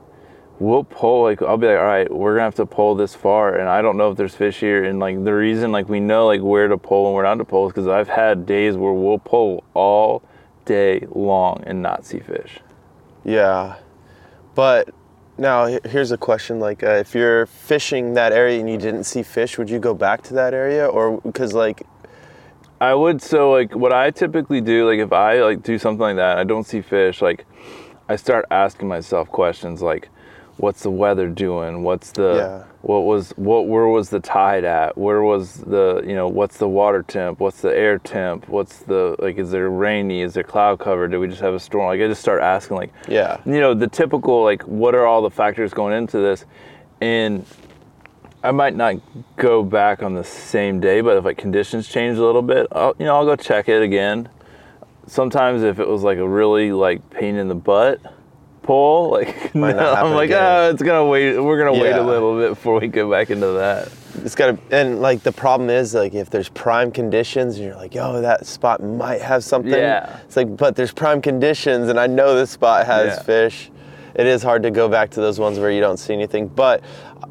[0.59, 3.57] we'll pull like I'll be like all right we're gonna have to pull this far
[3.57, 6.27] and I don't know if there's fish here and like the reason like we know
[6.27, 8.95] like where to pull and where not to pull is because I've had days where
[8.95, 10.23] we'll pull all
[10.65, 12.61] day long and not see fish.
[13.25, 13.77] yeah,
[14.55, 14.89] but
[15.39, 19.23] now here's a question: like, uh, if you're fishing that area and you didn't see
[19.23, 21.83] fish, would you go back to that area, or because like,
[22.81, 26.17] I would so like what I typically do like if I like do something like
[26.17, 27.47] that I don't see fish like
[28.09, 30.11] I start asking myself questions like
[30.57, 31.83] what's the weather doing?
[31.83, 32.63] What's the Yeah.
[32.83, 34.97] what was what where was the tide at?
[34.97, 37.41] Where was the you know what's the water temp?
[37.41, 38.49] What's the air temp?
[38.49, 40.23] What's the like is there rainy?
[40.23, 41.09] Is there cloud cover?
[41.09, 41.87] Did we just have a storm?
[41.87, 45.23] Like I just start asking like yeah, you know the typical like what are all
[45.23, 46.45] the factors going into this?
[47.01, 47.45] And
[48.43, 48.97] i might not
[49.37, 52.95] go back on the same day but if like conditions change a little bit I'll,
[52.99, 54.29] you know i'll go check it again.
[55.07, 58.01] Sometimes if it was like a really like pain in the butt
[58.65, 60.43] pull, like no, I'm like, again.
[60.43, 61.39] oh, it's gonna wait.
[61.39, 63.89] We're gonna wait a little bit before we go back into that.
[64.25, 67.77] It's got to, and like the problem is like if there's prime conditions, and you're
[67.77, 69.73] like, yo, that spot might have something.
[69.73, 70.19] Yeah.
[70.25, 73.23] It's like, but there's prime conditions, and I know this spot has Yeah.
[73.23, 73.71] fish.
[74.15, 76.47] It is hard to go back to those ones where you don't see anything.
[76.47, 76.83] But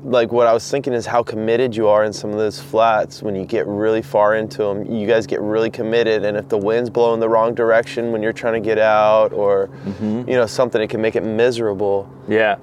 [0.03, 3.21] like what I was thinking is how committed you are in some of those flats
[3.21, 4.85] when you get really far into them.
[4.85, 8.33] You guys get really committed, and if the wind's blowing the wrong direction when you're
[8.33, 10.29] trying to get out, or Mm-hmm.
[10.29, 12.09] you know something, it can make it miserable.
[12.27, 12.57] Yeah,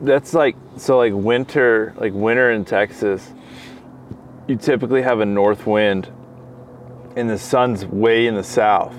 [0.00, 0.98] that's like so.
[0.98, 3.32] Like winter, like winter in Texas,
[4.48, 6.10] you typically have a north wind,
[7.16, 8.94] and the sun's way in the south.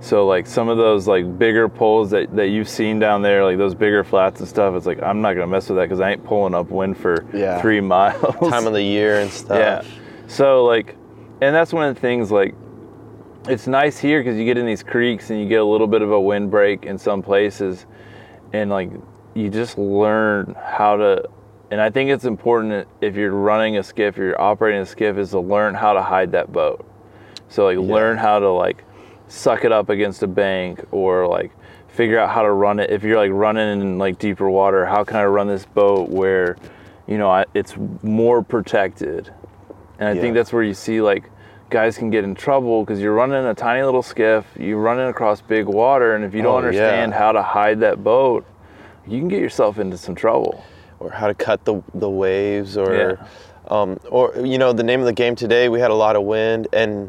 [0.00, 3.58] So like some of those like bigger poles that, that you've seen down there, like
[3.58, 6.12] those bigger flats and stuff, it's like I'm not gonna mess with that because I
[6.12, 7.60] ain't pulling up wind for Yeah.
[7.60, 8.36] three miles.
[8.50, 9.58] Time of the year and stuff.
[9.58, 9.82] Yeah.
[10.28, 10.96] So like,
[11.40, 12.54] and that's one of the things like,
[13.48, 16.02] it's nice here because you get in these creeks and you get a little bit
[16.02, 17.86] of a windbreak in some places,
[18.52, 18.90] and like
[19.34, 21.24] you just learn how to.
[21.70, 25.16] And I think it's important if you're running a skiff, or you're operating a skiff,
[25.18, 26.84] is to learn how to hide that boat.
[27.48, 28.84] So like learn how to like
[29.28, 31.52] suck it up against a bank or like
[31.88, 32.90] figure out how to run it.
[32.90, 36.56] If you're like running in like deeper water, how can I run this boat where,
[37.06, 39.32] you know, I, it's more protected?
[39.98, 41.28] And I think that's where you see like
[41.70, 45.40] guys can get in trouble because you're running a tiny little skiff, you're running across
[45.42, 47.18] big water, and if you don't Oh, understand yeah.
[47.18, 48.46] how to hide that boat,
[49.06, 50.64] you can get yourself into some trouble.
[51.00, 53.26] or how to cut the the waves or Yeah.
[53.68, 56.22] um, or you know the name of the game today we had a lot of
[56.24, 57.08] wind and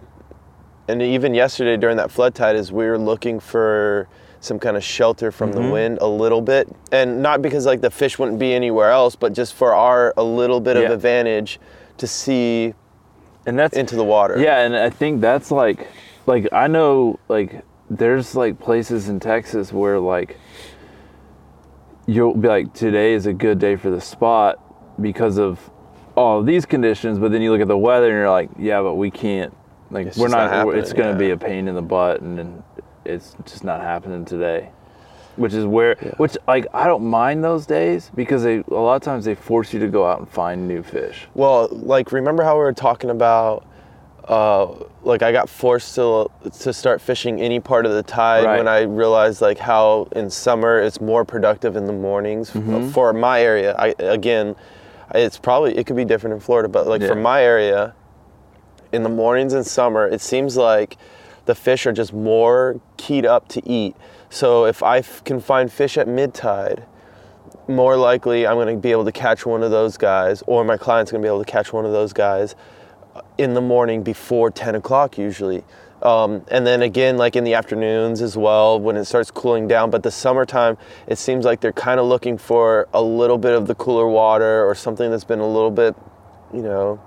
[0.90, 4.08] and even yesterday during that flood tide is we were looking for
[4.42, 5.64] some kind of shelter from Mm-hmm.
[5.64, 9.16] the wind a little bit and not because like the fish wouldn't be anywhere else
[9.16, 10.84] but just for our a little bit Yeah.
[10.84, 11.60] of advantage
[11.98, 12.74] to see
[13.46, 15.88] And that's into the water Yeah, and I think that's like,
[16.26, 20.38] like I know, like there's like places in Texas where like
[22.08, 24.58] you'll be like, today is a good day for the spot
[25.02, 25.70] because of
[26.16, 27.20] all of these conditions.
[27.20, 29.54] But then you look at the weather and you're like, yeah, but we can't.
[29.92, 32.38] Like It's we're not, not it's going to be a pain in the butt, and
[32.38, 32.64] then
[33.06, 34.70] it's just not happening today.
[35.36, 39.02] Which is where, which like I don't mind those days because they a lot of
[39.04, 41.28] times they force you to go out and find new fish.
[41.34, 43.66] Well, like remember how we were talking about
[44.28, 44.68] uh,
[45.02, 48.58] like I got forced to to start fishing any part of the tide Right.
[48.58, 52.90] when I realized like how in summer it's more productive in the mornings Mm-hmm.
[52.90, 53.76] for my area.
[53.80, 54.56] I again,
[55.16, 57.96] it's probably it could be different in Florida, but like for my area,
[58.92, 60.98] in the mornings in summer, it seems like
[61.46, 63.96] the fish are just more keyed up to eat.
[64.30, 66.86] So if I f- can find fish at mid tide,
[67.68, 70.78] more likely I'm going to be able to catch one of those guys, or my
[70.78, 72.56] client's going to be able to catch one of those guys
[73.38, 75.64] in the morning before 10 o'clock usually.
[76.02, 79.90] Um, and then again, like in the afternoons as well, when it starts cooling down.
[79.90, 83.68] But the summertime, it seems like they're kind of looking for a little bit of
[83.68, 85.96] the cooler water or something that's been a little bit,
[86.54, 87.02] you know,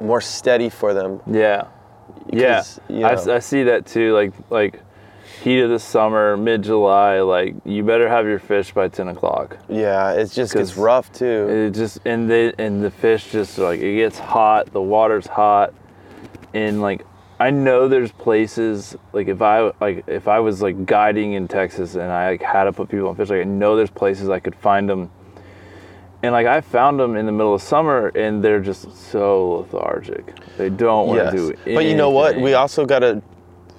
[0.00, 1.20] more steady for them.
[1.30, 1.68] Yeah.
[2.32, 4.14] Yeah, you I, know- I see that too.
[4.14, 4.80] Like like
[5.42, 7.20] heat of the summer, mid July.
[7.20, 9.56] Like you better have your fish by ten o'clock.
[9.68, 11.48] Yeah, it just gets rough too.
[11.48, 14.72] It just and the and the fish just like it gets hot.
[14.72, 15.72] The water's hot,
[16.52, 17.04] and like
[17.38, 21.94] I know there's places like if I like if I was like guiding in Texas
[21.94, 24.40] and I like, had to put people on fish, like I know there's places I
[24.40, 25.10] could find them.
[26.26, 30.34] And like I found them in the middle of summer, and they're just so lethargic.
[30.58, 31.32] They don't want to Yes.
[31.34, 31.74] do anything.
[31.76, 32.36] But you know what?
[32.36, 33.22] We also got to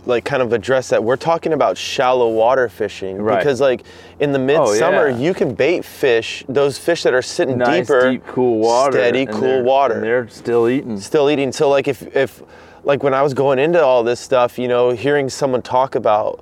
[0.06, 1.04] like kind of address that.
[1.04, 3.38] We're talking about shallow water fishing Right.
[3.38, 3.84] because like
[4.22, 5.18] in the oh, midsummer yeah.
[5.18, 8.94] you can bait fish, those fish that are sitting nice, deeper, deep, cool water.
[8.94, 9.96] steady, cool water.
[9.96, 10.98] And they're still eating.
[11.02, 11.52] still eating.
[11.52, 12.42] So like if if
[12.86, 16.42] like when I was going into all this stuff, you know, hearing someone talk about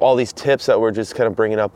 [0.00, 1.72] all these tips that we're just kind of bringing up,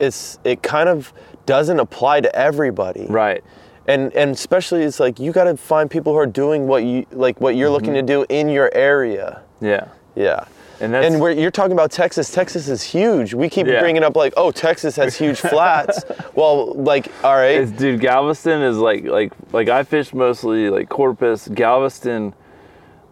[0.00, 1.12] it's it kind of
[1.46, 3.42] doesn't apply to everybody Right.
[3.86, 7.06] and and especially it's like you got to find people who are doing what you
[7.12, 8.06] like what you're looking mm-hmm.
[8.06, 9.88] to do in your area Yeah.
[10.14, 10.44] yeah
[10.80, 13.80] And that's and we're, you're talking about texas texas is huge we keep Yeah.
[13.80, 18.62] bringing up like oh texas has huge flats well like all right It's, dude, Galveston
[18.62, 22.34] is like like like I fish mostly like Corpus, Galveston.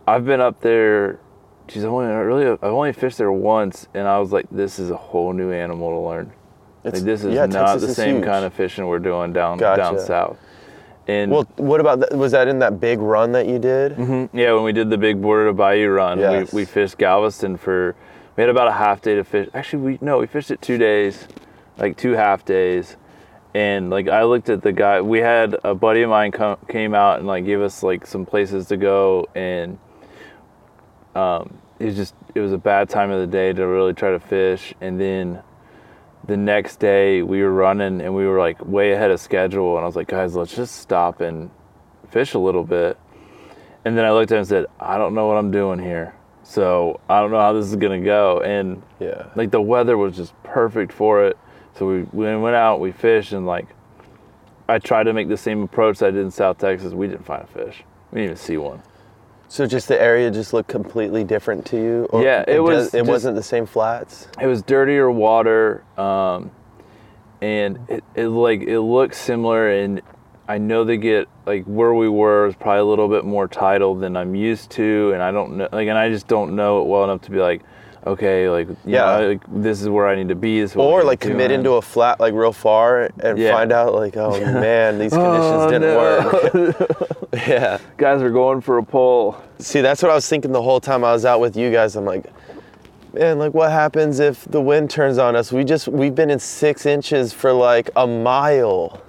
[0.07, 1.19] I've been up there.
[1.67, 4.79] Geez, I only I really I've only fished there once, and I was like, this
[4.79, 6.33] is a whole new animal to learn.
[6.85, 8.25] It's- Like this is yeah, not Texas the is same huge.
[8.25, 10.39] kind of fishing we're doing down down south.
[11.09, 14.29] And well what about that was that in that big run that you did Mhm.
[14.33, 16.53] Yeah, when we did the big border to Bayou run, Yes.
[16.53, 17.95] we, we fished Galveston for
[18.37, 19.49] we had about a half day to fish.
[19.55, 21.27] Actually, we no, we fished it two days,
[21.79, 22.97] like two half days.
[23.55, 26.95] And like I looked at the guy, we had a buddy of mine come, came
[26.95, 29.79] out and like gave us like some places to go, and
[31.15, 34.11] um, it was just it was a bad time of the day to really try
[34.11, 34.75] to fish.
[34.81, 35.41] And then
[36.29, 39.83] the next day we were running and we were like way ahead of schedule and
[39.83, 41.51] I was like, guys, let's just stop and
[42.11, 42.99] fish a little bit.
[43.85, 46.15] And then I looked at him and said, I don't know what I'm doing here.
[46.43, 48.41] So I don't know how this is gonna go.
[48.43, 49.27] And Yeah.
[49.37, 51.39] like the weather was just perfect for it.
[51.75, 53.67] So we, we went out, we fished, and like
[54.69, 56.93] I tried to make the same approach that I did in South Texas.
[56.93, 57.85] We didn't find a fish.
[58.13, 58.83] We didn't even see one.
[59.49, 62.07] So just the area just looked completely different to you?
[62.11, 64.29] Or Yeah, it was does- it just- wasn't the same flats?
[64.41, 66.51] It was dirtier water, um,
[67.41, 69.71] and it, it like it looks similar.
[69.71, 70.03] And
[70.49, 73.95] I know they get like where we were is probably a little bit more tidal
[73.95, 76.87] than I'm used to, and I don't know like, and I just don't know it
[76.89, 77.63] well enough to be like,
[78.07, 79.19] okay, like you Yeah.
[79.21, 80.61] know, like, this is where I need to be.
[80.61, 83.53] This Or like commit into a flat like real far and Yeah.
[83.53, 87.09] find out like, oh man, these oh, conditions Oh, didn't work.
[87.49, 87.79] yeah.
[87.97, 89.41] guys are going for a pull.
[89.59, 91.97] See, that's what I was thinking the whole time I was out with you guys.
[91.97, 92.27] I'm like,
[93.13, 95.53] man, like what happens if the wind turns on us?
[95.53, 99.03] We just we've been in six inches for like a mile.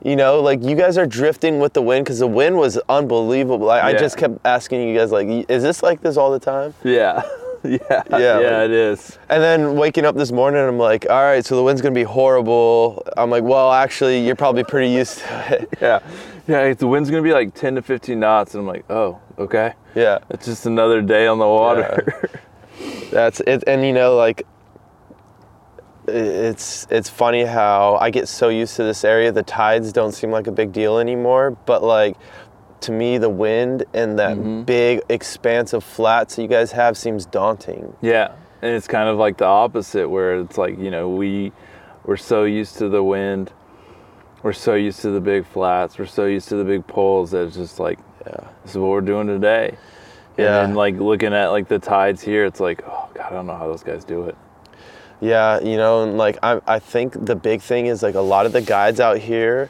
[0.00, 3.68] You know, like you guys are drifting with the wind because the wind was unbelievable.
[3.68, 6.72] I, I just kept asking you guys like, is this like this all the time?
[6.84, 7.22] Yeah,
[7.90, 8.64] yeah, Yeah, yeah.
[8.64, 9.18] it is.
[9.28, 12.02] And then waking up this morning, I'm like, all right, so the wind's gonna be
[12.04, 13.02] horrible.
[13.16, 15.68] I'm like, well, actually, you're probably pretty used to it.
[15.80, 16.00] Yeah,
[16.46, 16.72] yeah.
[16.74, 19.74] The wind's gonna be like 10 to 15 knots, and I'm like, oh, okay.
[19.94, 20.18] yeah.
[20.30, 22.30] It's just another day on the water.
[23.10, 24.46] That's it, and you know, like
[26.06, 29.30] it's it's funny how I get so used to this area.
[29.32, 32.16] The tides don't seem like a big deal anymore, but like
[32.82, 34.62] to me, the wind and that mm-hmm.
[34.62, 37.96] big expanse of flats that you guys have seems daunting.
[38.00, 41.52] Yeah, and it's kind of like the opposite, where it's like you know we
[42.04, 43.52] we're so used to the wind,
[44.42, 47.46] we're so used to the big flats, we're so used to the big poles that
[47.46, 48.48] it's just like Yeah.
[48.62, 49.76] this is what we're doing today.
[50.36, 50.64] Yeah.
[50.64, 53.56] And like looking at like the tides here, it's like oh god, I don't know
[53.56, 54.36] how those guys do it.
[55.20, 58.46] Yeah, you know, and like I, I think the big thing is like a lot
[58.46, 59.68] of the guides out here,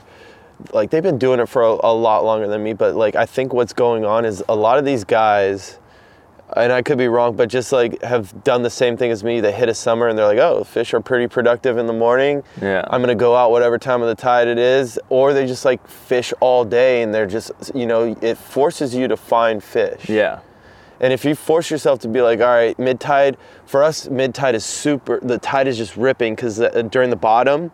[0.72, 2.72] like they've been doing it for a, a lot longer than me.
[2.72, 5.78] But like I think what's going on is a lot of these guys,
[6.56, 9.40] and I could be wrong, but just like have done the same thing as me.
[9.40, 12.42] They hit a summer and they're like, oh, fish are pretty productive in the morning.
[12.60, 12.84] Yeah.
[12.90, 15.86] I'm gonna go out whatever time of the tide it is, or they just like
[15.86, 20.08] fish all day and they're just, you know, it forces you to find fish.
[20.08, 20.40] Yeah.
[21.00, 24.34] And if you force yourself to be like, all right, mid tide, for us, mid
[24.34, 27.70] tide is super, the tide is just ripping because uh, during the bottom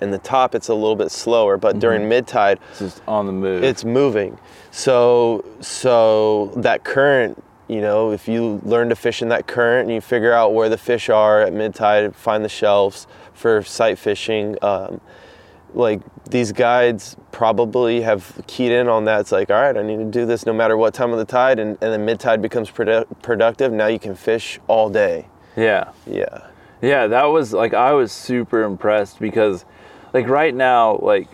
[0.00, 3.26] and the top, it's a little bit slower, but during mid tide, It's just on
[3.26, 3.64] the move.
[3.64, 4.38] it's moving.
[4.70, 9.94] So, so that current, you know, if you learn to fish in that current and
[9.94, 13.98] you figure out where the fish are at mid tide, find the shelves for sight
[13.98, 15.00] fishing, um,
[15.74, 19.20] like these guides probably have keyed in on that.
[19.20, 21.24] It's like, all right, I need to do this no matter what time of the
[21.24, 23.72] tide, and, and then mid tide becomes produ- productive.
[23.72, 25.26] Now you can fish all day.
[25.56, 25.90] yeah.
[26.06, 26.46] Yeah.
[26.82, 29.64] Yeah, that was like I was super impressed because
[30.16, 31.28] like right now, like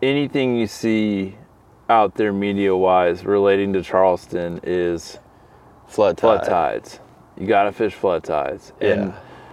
[0.00, 1.36] anything you see
[1.90, 5.18] out there media wise relating to Charleston is
[5.86, 6.20] Flood tide.
[6.20, 7.00] flood tides.
[7.38, 8.72] You gotta fish flood tides.
[8.80, 9.12] And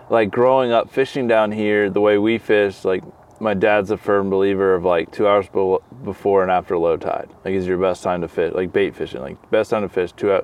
[0.09, 3.03] like growing up fishing down here, the way we fish, like
[3.41, 7.27] my dad's a firm believer of like two hours be- before and after low tide.
[7.43, 10.13] Like is your best time to fish, like bait fishing, like best time to fish
[10.13, 10.39] two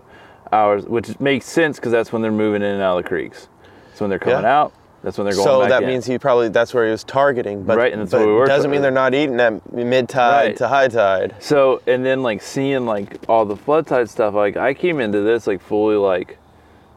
[0.52, 3.48] hours, which makes sense because that's when they're moving in and out of the creeks.
[3.94, 4.60] So when they're coming Yeah.
[4.64, 4.74] out,
[5.08, 7.78] that's when they're going So that means he probably that's where he was targeting, but,
[7.78, 10.48] Right, and that's but what we worked doesn't mean they're not eating at mid tide
[10.48, 10.58] Right.
[10.58, 11.36] to high tide.
[11.40, 15.22] So and then like seeing like all the flood tide stuff, like I came into
[15.22, 16.38] this like fully like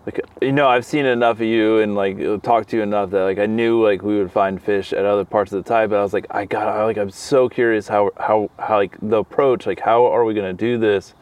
[0.07, 3.23] like you know I've seen enough of you and like talked to you enough that
[3.23, 6.01] like I knew like we would find fish at other parts of the tide, but
[6.01, 9.18] I was like I got I, like I'm so curious how how how like the
[9.18, 11.14] approach like how are we gonna do this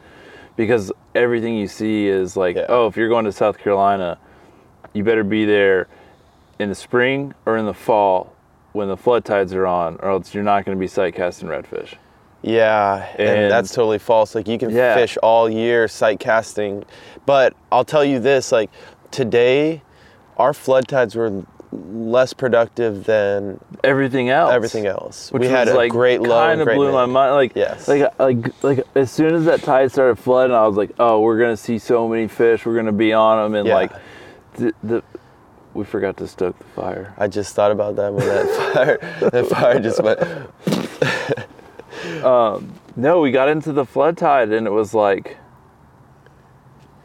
[0.56, 2.64] because everything you see is like Yeah.
[2.70, 4.16] oh if you're going to South Carolina,
[4.94, 5.86] you better be there
[6.58, 8.34] in the spring or in the fall
[8.72, 11.48] when the flood tides are on, or else you're not going to be sight casting
[11.48, 11.94] redfish.
[12.42, 14.34] Yeah, and, And- that's totally false.
[14.34, 14.94] Like you can Yeah.
[14.94, 16.84] fish all year sight casting,
[17.26, 18.70] but I'll tell you this: like
[19.10, 19.82] today,
[20.36, 21.42] our flood tides were
[21.72, 24.52] less productive than Everything else.
[24.52, 25.30] everything else.
[25.32, 26.94] Which we had a like, great low Kind of blew mid.
[26.94, 27.34] my mind.
[27.34, 27.88] Like, Yes.
[27.88, 31.38] like, like, like, as soon as that tide started flooding, I was like, oh, we're
[31.38, 32.64] gonna see so many fish.
[32.64, 33.74] We're gonna be on them, and Yeah.
[33.74, 33.92] like,
[34.54, 35.02] the, the
[35.78, 37.14] we forgot to stoke the fire.
[37.16, 40.18] I just thought about that when that fire, that fire just went.
[42.22, 45.36] Um, no, we got into the flood tide, and it was like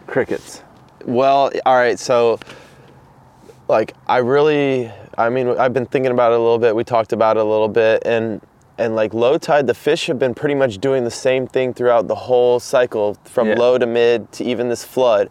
[0.07, 0.61] crickets.
[1.05, 2.39] Well, all right, so
[3.67, 6.75] like I really I mean I've been thinking about it a little bit.
[6.75, 8.41] We talked about it a little bit and
[8.77, 12.07] and like low tide the fish have been pretty much doing the same thing throughout
[12.07, 13.55] the whole cycle from Yeah.
[13.55, 15.29] low to mid to even this flood.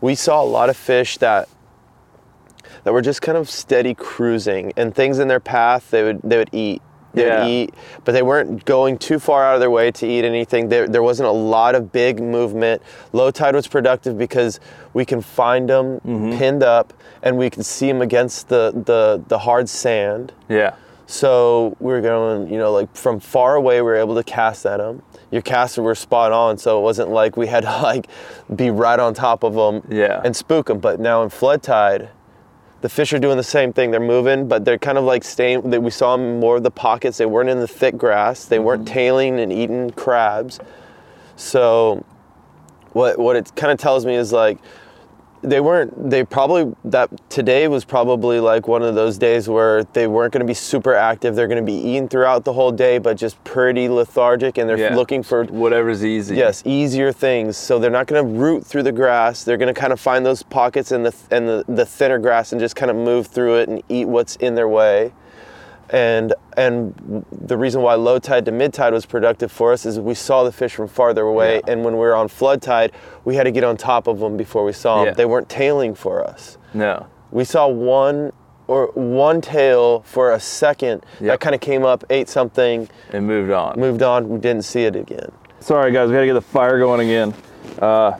[0.00, 1.48] We saw a lot of fish that
[2.84, 6.36] that were just kind of steady cruising and things in their path they would they
[6.38, 6.82] would eat
[7.14, 7.40] they Yeah.
[7.42, 10.68] would eat but they weren't going too far out of their way to eat anything
[10.68, 12.82] there, there wasn't a lot of big movement
[13.12, 14.60] low tide was productive because
[14.94, 16.38] we can find them Mm-hmm.
[16.38, 16.92] pinned up
[17.22, 20.74] and we can see them against the, the the hard sand Yeah.
[21.06, 24.64] so we were going, you know, like from far away, we were able to cast
[24.64, 25.02] at them.
[25.32, 28.06] Your casts were spot on, so it wasn't like we had to like
[28.54, 30.20] be right on top of them Yeah.
[30.24, 30.78] and spook them.
[30.78, 32.08] But now in flood tide,
[32.80, 33.90] the fish are doing the same thing.
[33.90, 35.70] They're moving, but they're kind of like staying.
[35.70, 37.18] That we saw more of the pockets.
[37.18, 38.46] They weren't in the thick grass.
[38.46, 38.94] They weren't mm-hmm.
[38.94, 40.60] tailing and eating crabs.
[41.36, 42.04] So
[42.92, 44.58] what what it kind of tells me is like
[45.42, 50.06] they weren't they probably that today was probably like one of those days where they
[50.06, 52.98] weren't going to be super active they're going to be eating throughout the whole day
[52.98, 54.94] but just pretty lethargic and they're Yeah.
[54.94, 56.36] looking for Whatever's easy.
[56.36, 59.80] yes easier things so they're not going to root through the grass they're going to
[59.80, 62.90] kind of find those pockets in the and the, the thinner grass and just kind
[62.90, 65.12] of move through it and eat what's in their way
[65.92, 69.98] and and the reason why low tide to mid tide was productive for us is
[69.98, 71.72] we saw the fish from farther away Yeah.
[71.72, 72.92] and when we were on flood tide
[73.24, 75.14] we had to get on top of them before we saw them Yeah.
[75.14, 77.06] they weren't tailing for us No.
[77.30, 78.32] we saw one
[78.68, 81.28] or one tail for a second Yep.
[81.28, 83.78] that kind of came up ate something and moved on.
[83.80, 87.00] moved on we didn't see it again Sorry guys, we gotta get the fire going
[87.06, 87.34] again.
[87.78, 88.12] Uh,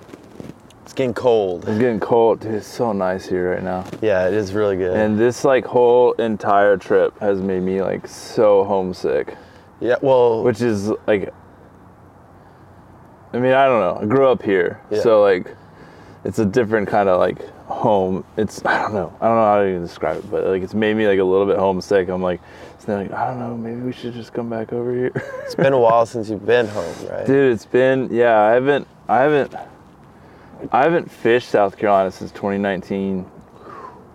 [0.91, 2.41] it's getting cold it's getting cold.
[2.41, 3.85] Dude, it's so nice here right now.
[4.03, 8.09] yeah it is really good And this like whole entire trip has made me like
[8.09, 9.37] so homesick.
[9.81, 11.33] yeah well Which is like
[13.33, 14.03] I mean, I don't know.
[14.03, 14.81] I grew up here.
[14.91, 15.03] Yeah.
[15.03, 15.55] So like
[16.25, 18.25] it's a different kind of like home.
[18.37, 19.17] It's I don't know.
[19.21, 21.25] I don't know how to even describe it, but like it's made me like a
[21.25, 22.09] little bit homesick.
[22.09, 22.41] I'm like
[22.75, 25.13] it's like I don't know, maybe we should just come back over here.
[25.45, 28.37] it's been a while since you've been home right Dude, it's been yeah.
[28.41, 29.55] I haven't I haven't
[30.73, 33.25] I haven't fished South Carolina since 2019,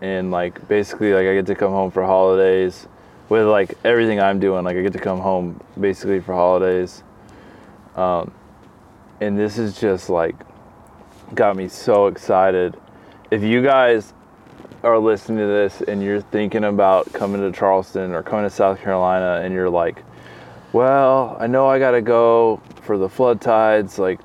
[0.02, 2.88] and like basically like I get to come home for holidays
[3.30, 4.64] with like everything I'm doing.
[4.64, 7.04] Like I get to come home basically for holidays,
[7.96, 8.32] um,
[9.22, 10.36] and this is just like
[11.34, 12.78] got me so excited.
[13.32, 14.14] If you guys
[14.84, 18.80] are listening to this and you're thinking about coming to Charleston or coming to South
[18.80, 20.04] Carolina and you're like,
[20.74, 23.98] well, I know I gotta go for the flood tides.
[23.98, 24.20] Like,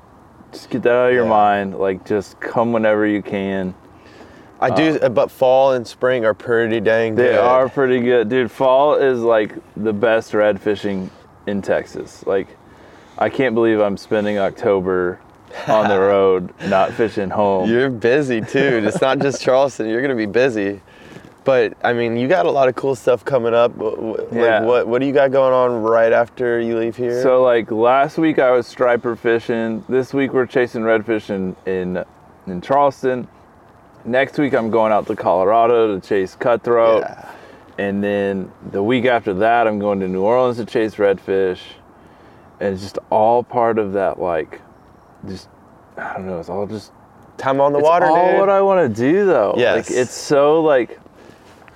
[0.51, 1.29] just get that out of your Yeah.
[1.29, 1.79] mind.
[1.79, 3.73] Like, just come whenever you can.
[4.59, 7.33] I do, uh, but fall and spring are pretty dang They good.
[7.33, 8.51] They are pretty good, dude.
[8.51, 11.09] Fall is like the best red fishing
[11.47, 12.23] in Texas.
[12.27, 12.47] Like,
[13.17, 15.19] I can't believe I'm spending October
[15.67, 17.69] on the road, not fishing home.
[17.69, 18.81] You're busy too.
[18.85, 19.89] It's not just Charleston.
[19.89, 20.79] You're gonna be busy.
[21.43, 23.71] But I mean, you got a lot of cool stuff coming up.
[23.77, 24.61] Like, Yeah.
[24.61, 27.21] what what do you got going on right after you leave here?
[27.23, 29.83] So like last week I was striper fishing.
[29.89, 32.03] This week we're chasing redfish in in,
[32.45, 33.27] in Charleston.
[34.05, 37.01] Next week I'm going out to Colorado to chase cutthroat.
[37.01, 37.29] Yeah.
[37.79, 41.59] And then the week after that I'm going to New Orleans to chase redfish.
[42.59, 44.61] And it's just all part of that like
[45.27, 45.49] just
[45.97, 46.91] I don't know, it's all just
[47.39, 48.39] time on the it's water, all dude.
[48.39, 49.55] what I want to do though.
[49.57, 49.89] Yes.
[49.89, 50.99] Like it's so like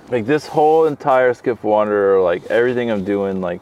[0.08, 3.60] like this whole entire Skiff Wanderer, like everything I'm doing, like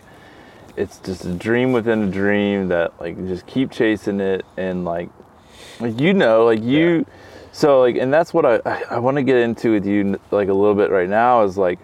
[0.77, 5.09] it's just a dream within a dream that like just keep chasing it and like
[5.81, 7.07] like you know, like you
[7.53, 10.49] so like and that's what I I, I want to get into with you like
[10.49, 11.79] a little bit right now is like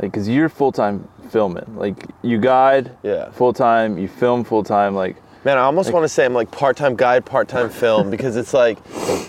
[0.00, 1.64] like cuz you're full-time filming.
[1.76, 3.30] Like you guide Yeah.
[3.30, 7.24] full-time, you film full-time like Man, I almost want to say I'm like part-time guide,
[7.24, 8.78] part-time film because it's like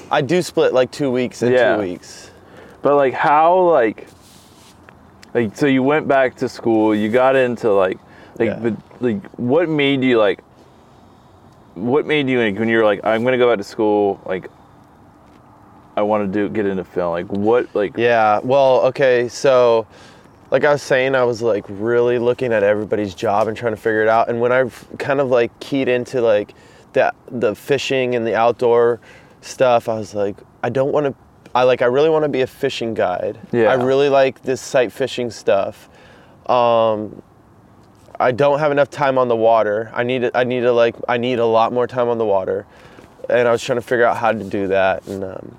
[0.10, 1.76] I do split like two weeks and Yeah.
[1.76, 2.32] two weeks.
[2.82, 4.08] But like how like
[5.34, 7.99] like so you went back to school, you got into like
[8.38, 8.59] like Yeah.
[8.59, 10.43] but like what made you like
[11.75, 14.49] what made you like when you were like I'm gonna go back to school like
[15.95, 18.39] I want to do get into film like what like Yeah.
[18.43, 19.28] Well, okay.
[19.28, 19.88] So,
[20.51, 23.82] like I was saying, I was like really looking at everybody's job and trying to
[23.82, 24.30] figure it out.
[24.30, 24.69] And when I
[24.99, 26.53] kind of like keyed into like
[26.93, 28.99] the the fishing and the outdoor
[29.41, 31.15] stuff, I was like, I don't want to.
[31.58, 31.82] I like.
[31.82, 33.39] I really want to be a fishing guide.
[33.51, 33.72] Yeah.
[33.72, 35.89] I really like this sight fishing stuff.
[36.45, 37.24] Um,
[38.20, 39.91] I don't have enough time on the water.
[39.91, 40.30] I need.
[40.36, 40.95] I need to like.
[41.10, 42.68] I need a lot more time on the water,
[43.28, 45.08] and I was trying to figure out how to do that.
[45.08, 45.58] And um,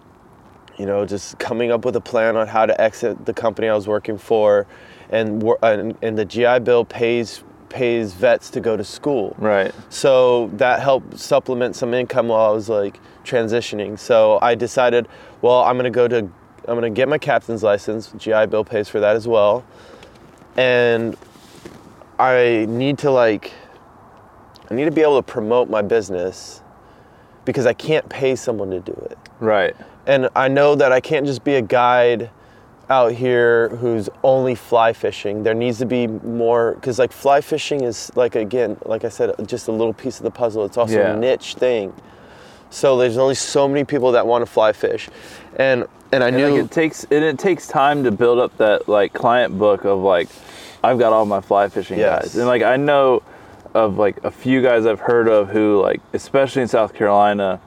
[0.76, 3.74] you know, just coming up with a plan on how to exit the company I
[3.74, 4.68] was working for,
[5.11, 9.34] and and, and the GI Bill pays pays vets to go to school.
[9.38, 13.98] right So that helped supplement some income while I was like transitioning.
[13.98, 15.08] So I decided,
[15.42, 18.12] well, I'm gonna go to, I'm gonna get my captain's license.
[18.16, 19.64] GI Bill pays for that as well,
[20.56, 21.16] and
[22.18, 23.52] I need to like,
[24.70, 26.62] I need to be able to promote my business
[27.44, 29.74] because I can't pay someone to do it right
[30.06, 32.30] and I know that I can't just be a guide
[32.91, 35.43] out here who's only fly fishing.
[35.43, 39.34] There needs to be more because like fly fishing is like again, like I said,
[39.47, 40.64] just a little piece of the puzzle.
[40.64, 41.14] It's also Yeah.
[41.14, 41.93] a niche thing.
[42.70, 45.09] So there's only so many people that want to fly fish,
[45.57, 48.57] and and I And knew like it takes and it takes time to build up
[48.59, 50.28] that like client book of like
[50.82, 52.22] I've got all my fly fishing Yes.
[52.22, 52.36] guys.
[52.36, 53.22] And like I know
[53.74, 57.61] of like a few guys I've heard of who like especially in South Carolina,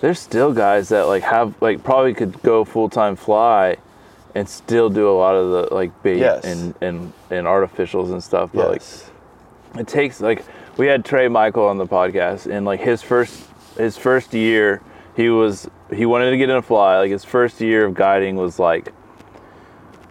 [0.00, 3.76] there's still guys that like have like probably could go full time fly
[4.34, 6.44] and still do a lot of the like bait Yes.
[6.44, 8.50] and, and and artificials and stuff.
[8.52, 9.10] But yes,
[9.74, 10.44] like it takes like
[10.76, 13.44] we had Trey Michael on the podcast and like his first
[13.76, 14.80] his first year
[15.16, 18.36] he was he wanted to get in a fly like his first year of guiding
[18.36, 18.92] was like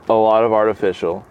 [0.09, 1.26] a lot of artificial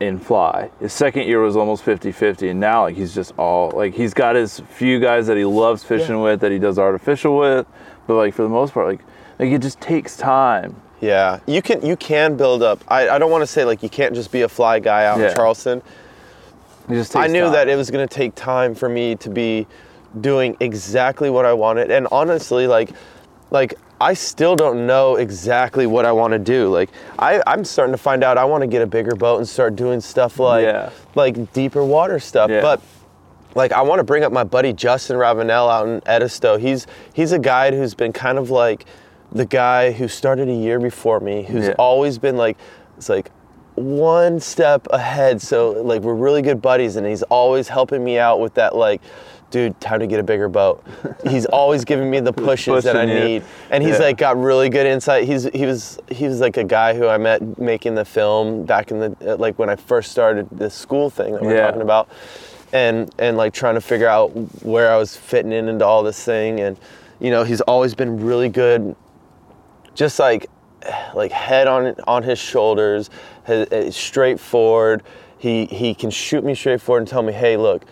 [0.00, 3.94] in fly his second year was almost 50-50 and now like he's just all like
[3.94, 6.22] he's got his few guys that he loves fishing Yeah.
[6.22, 7.66] with that he does artificial with
[8.06, 9.00] but like for the most part like
[9.38, 11.40] like it just takes time yeah.
[11.46, 12.82] You can you can build up.
[12.88, 15.18] I, I don't want to say like you can't just be a fly guy out
[15.18, 15.28] Yeah.
[15.30, 15.82] in Charleston.
[16.88, 17.52] it just takes I knew time.
[17.52, 19.66] that it was going to take time for me to be
[20.20, 21.90] doing exactly what I wanted.
[21.90, 22.90] And honestly, like,
[23.50, 26.68] like I still don't know exactly what I want to do.
[26.68, 29.48] Like, I, I'm starting to find out I want to get a bigger boat and
[29.48, 30.90] start doing stuff like, Yeah.
[31.14, 32.50] like deeper water stuff.
[32.50, 32.60] Yeah.
[32.60, 32.80] But
[33.54, 36.56] like I want to bring up my buddy Justin Ravenel out in Edisto.
[36.58, 38.84] He's he's a guide who's been kind of like
[39.32, 41.74] the guy who started a year before me, who's Yeah.
[41.78, 42.56] always been like
[42.96, 43.30] it's like
[43.74, 45.40] one step ahead.
[45.42, 49.00] So like we're really good buddies, and he's always helping me out with that like.
[49.48, 50.82] Dude, time to get a bigger boat.
[51.24, 53.14] He's always giving me the pushes that I you.
[53.14, 54.06] need, and he's Yeah.
[54.06, 55.22] like got really good insight.
[55.22, 58.90] He's he was he was like a guy who I met making the film back
[58.90, 61.66] in the uh, like when I first started this school thing that we're Yeah.
[61.66, 62.08] talking about,
[62.72, 64.30] and and like trying to figure out
[64.64, 66.76] where I was fitting in into all this thing, and
[67.20, 68.96] you know he's always been really good,
[69.96, 70.46] just like
[71.14, 73.10] like head on on his shoulders,
[73.44, 75.02] his, uh, straightforward.
[75.38, 77.84] He he can shoot me straight forward and tell me, hey, look,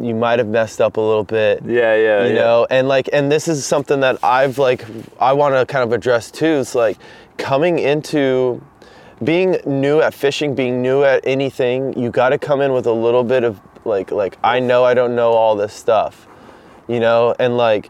[0.00, 2.40] you might have messed up a little bit yeah yeah you yeah.
[2.40, 4.84] know and like and this is something that i've like
[5.20, 6.98] i want to kind of address too it's like
[7.36, 8.60] coming into
[9.22, 12.92] being new at fishing being new at anything you got to come in with a
[12.92, 16.26] little bit of like like i know i don't know all this stuff
[16.88, 17.88] you know and like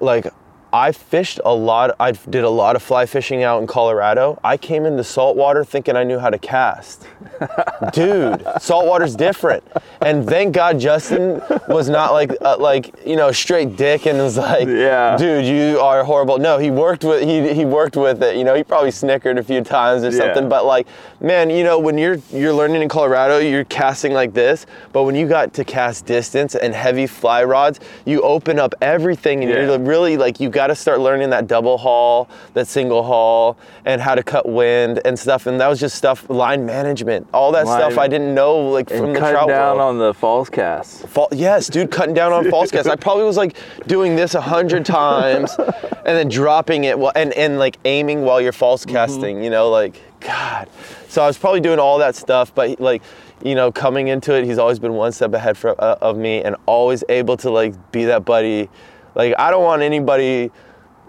[0.00, 0.26] like
[0.72, 1.94] I fished a lot.
[2.00, 4.40] I did a lot of fly fishing out in Colorado.
[4.42, 7.06] I came into saltwater thinking I knew how to cast.
[7.92, 9.64] Dude, saltwater's different.
[10.00, 14.36] And thank God Justin was not like uh, like you know straight dick and was
[14.38, 15.16] like, Yeah.
[15.16, 16.38] dude, you are horrible.
[16.38, 18.36] No, he worked with he he worked with it.
[18.36, 20.18] You know, he probably snickered a few times or Yeah.
[20.18, 20.48] something.
[20.48, 20.86] But like,
[21.20, 24.66] man, you know, when you're you're learning in Colorado, you're casting like this.
[24.92, 29.42] But when you got to cast distance and heavy fly rods, you open up everything,
[29.42, 29.64] and Yeah.
[29.66, 34.00] you're really like you got to start learning that double haul, that single haul, and
[34.00, 35.46] how to cut wind and stuff.
[35.46, 38.88] And that was just stuff line management, all that Line- stuff I didn't know like
[38.88, 39.88] from and the cut trout down world.
[39.88, 42.88] on the false cast Fall, yes, dude, cutting down on false cast.
[42.88, 43.56] I probably was like
[43.86, 48.40] doing this a hundred times, and then dropping it while, and and like aiming while
[48.40, 49.42] you're false casting.
[49.42, 50.68] You know, like God.
[51.08, 53.02] So I was probably doing all that stuff, but like,
[53.42, 56.42] you know, coming into it, he's always been one step ahead for, uh, of me,
[56.42, 58.70] and always able to like be that buddy.
[59.14, 60.50] Like I don't want anybody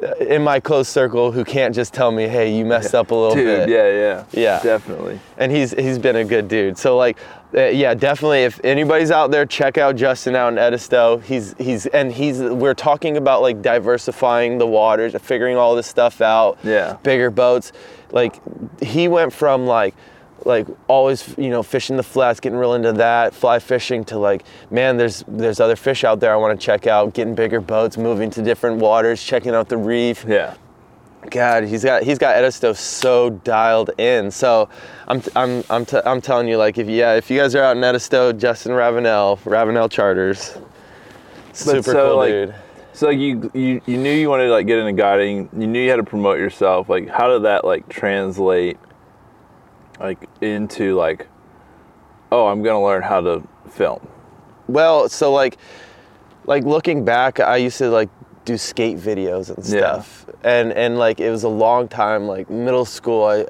[0.04, 3.16] uh, in my close circle who can't just tell me, "Hey, you messed up a
[3.16, 4.64] little dude bit." yeah yeah Yeah.
[4.64, 6.78] definitely and he's he's been a good dude.
[6.78, 7.18] So like,
[7.56, 8.44] uh, yeah, definitely.
[8.44, 11.18] If anybody's out there, check out Justin out in Edisto.
[11.20, 16.20] He's he's and he's we're talking about like diversifying the waters, figuring all this stuff
[16.22, 16.58] out.
[16.64, 16.98] Yeah.
[17.04, 17.72] bigger boats.
[18.12, 18.40] Like
[18.84, 19.96] he went from like
[20.46, 24.44] like always you know fishing the flats getting real into that fly fishing to like
[24.72, 27.98] man there's there's other fish out there i want to check out getting bigger boats
[27.98, 30.56] moving to different waters checking out the reef yeah
[31.30, 34.32] God, he's got he's got Edisto so dialed in.
[34.32, 34.70] So
[35.08, 37.78] I'm I'm I'm, t- I'm telling you, like if yeah, if you guys are out
[37.78, 40.58] in Edisto, Justin Ravenel, Ravenel Charters,
[41.54, 42.56] super so, cool like, dude.
[42.94, 45.50] So like you, you you knew you wanted to like get into guiding.
[45.58, 46.90] You knew you had to promote yourself.
[46.90, 48.78] Like how did that like translate
[50.00, 51.28] like into like
[52.32, 54.06] oh I'm gonna learn how to film.
[54.68, 55.58] Well, so like
[56.46, 58.10] like looking back, I used to like
[58.46, 59.80] do skate videos and Yeah.
[60.02, 60.26] stuff.
[60.44, 63.46] And and like it was a long time like middle school I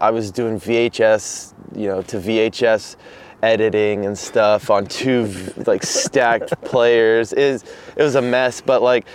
[0.00, 2.96] I was doing VHS, you know, to VHS
[3.42, 5.32] editing and stuff on two
[5.66, 7.32] like stacked players.
[7.32, 7.64] Is
[7.96, 9.06] it was a mess, but like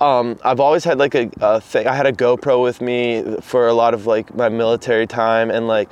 [0.00, 1.86] um, I've always had like a, a thing.
[1.86, 5.68] I had a GoPro with me for a lot of like my military time, and
[5.68, 5.90] like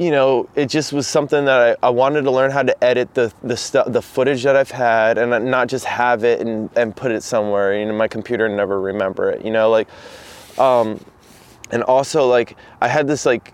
[0.00, 3.12] you know, it just was something that I, I wanted to learn how to edit
[3.12, 6.96] the the stuff, the footage that I've had, and not just have it and, and
[6.96, 7.78] put it somewhere.
[7.78, 9.44] You know, my computer never remember it.
[9.44, 9.88] You know, like,
[10.58, 11.04] um,
[11.70, 13.52] and also like I had this like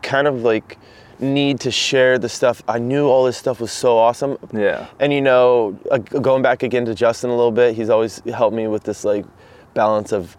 [0.00, 0.78] kind of like
[1.18, 2.62] need to share the stuff.
[2.68, 4.38] I knew all this stuff was so awesome.
[4.52, 4.86] Yeah.
[5.00, 5.72] And you know,
[6.06, 9.26] going back again to Justin a little bit, he's always helped me with this like
[9.74, 10.36] balance of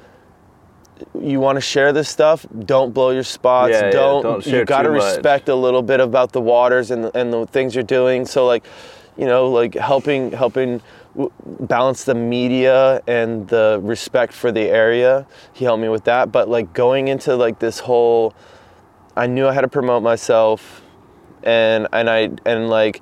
[1.19, 3.71] you want to share this stuff, don't blow your spots.
[3.71, 5.03] Yeah, yeah, don't, don't share you got to too much.
[5.03, 8.25] respect a little bit about the waters and and the things you're doing.
[8.25, 8.65] So like,
[9.17, 10.81] you know, like helping helping
[11.61, 15.25] balance the media and the respect for the area.
[15.53, 18.33] He helped me with that, but like going into like this whole
[19.15, 20.81] I knew I had to promote myself
[21.43, 23.01] and and I and like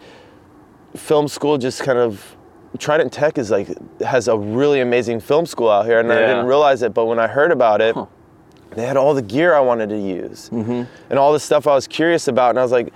[0.95, 2.36] film school just kind of
[2.77, 3.69] Trident Tech is like
[4.01, 7.19] has a really amazing film school out here and I didn't realize it but when
[7.19, 7.95] I heard about it
[8.71, 10.83] they had all the gear I wanted to use mm-hmm.
[11.09, 12.93] and all the stuff I was curious about and I was like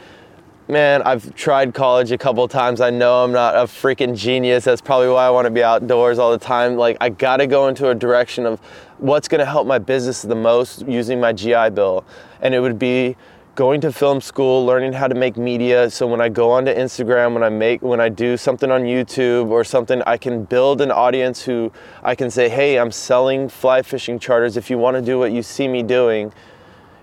[0.71, 2.81] man I've tried college a couple times.
[2.81, 4.63] I know I'm not a freaking genius.
[4.63, 6.77] That's probably why I want to be outdoors all the time.
[6.77, 8.59] Like I got to go into a direction of
[8.97, 12.05] what's going to help my business the most using my GI Bill.
[12.41, 13.17] And it would be
[13.55, 15.89] going to film school learning how to make media.
[15.89, 19.49] So when i go onto instagram when i make when i do something on youtube
[19.49, 21.71] or something i can build an audience who
[22.03, 24.55] i can say hey i'm selling fly fishing charters.
[24.57, 26.31] If you want to do what you see me doing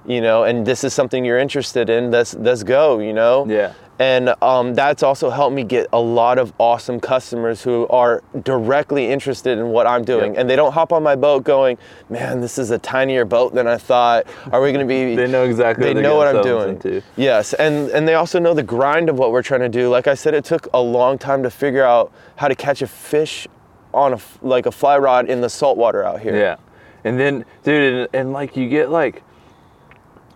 [0.07, 3.47] you know and this is something you're interested in let's let's go you know?
[3.47, 3.75] Yeah.
[3.99, 9.09] And um, that's also helped me get a lot of awesome customers who are directly
[9.09, 10.35] interested in what I'm doing.
[10.35, 10.41] Yep.
[10.41, 11.79] And they don't hop on my boat going,
[12.09, 14.27] man, this is a tinier boat than I thought.
[14.53, 15.17] Are we going to be.
[15.19, 16.69] They know exactly They what know what I'm doing.
[16.71, 17.03] into.
[17.17, 17.55] Yes.
[17.55, 19.89] And, and they also know the grind of what we're trying to do.
[19.89, 22.87] Like I said, it took a long time to figure out how to catch a
[22.87, 23.49] fish
[23.93, 26.37] on a, like a fly rod in the saltwater out here.
[26.37, 26.57] Yeah.
[27.03, 29.23] And then, dude, and, and like you get like,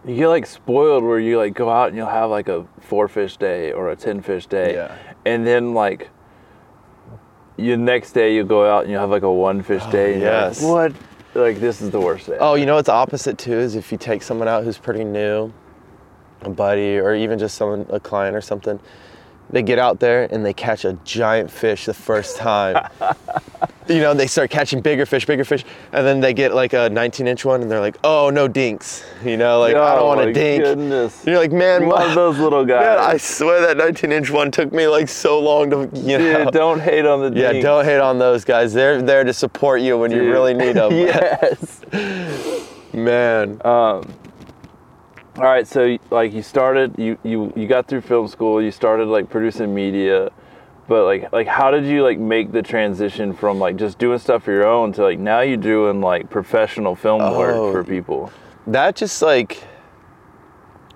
[0.04, 3.08] you get like spoiled where you like go out and you'll have like a four
[3.08, 4.74] fish day or a 10 fish day.
[4.74, 4.96] Yeah.
[5.24, 6.08] And then like,
[7.56, 10.14] your next day you go out and you have like a one fish oh, day.
[10.14, 10.60] And Oh, yes.
[10.62, 11.02] You're like, what?
[11.34, 12.36] Like, this is the worst day.
[12.38, 15.52] Oh, you know what's opposite too is if you take someone out who's pretty new,
[16.42, 18.78] a buddy, or even just someone, a client or something,
[19.50, 22.88] they get out there and they catch a giant fish the first time.
[23.88, 26.88] you know, they start catching bigger fish, bigger fish, and then they get like a
[26.88, 29.04] 19 inch one and they're like, oh, no dinks.
[29.24, 30.64] You know, like, I don't Oh want to dink.
[30.64, 31.24] Goodness.
[31.26, 32.82] You're like, man, Love my- those little guys.
[32.98, 36.44] man, I swear that 19 inch one took me like so long to, you know.
[36.44, 38.72] Dude, don't hate on the yeah, don't hate on those guys.
[38.72, 40.92] They're there to support you when you really need them.
[40.92, 41.82] yes.
[42.92, 43.60] Man.
[43.64, 44.12] Um,
[45.42, 49.08] All right, so like you started, you you you got through film school, you started
[49.08, 50.30] like producing media,
[50.86, 54.44] but like like how did you like make the transition from like just doing stuff
[54.44, 57.36] for your own to like now you're doing like professional film Oh.
[57.36, 58.30] work for people?
[58.68, 59.64] that just like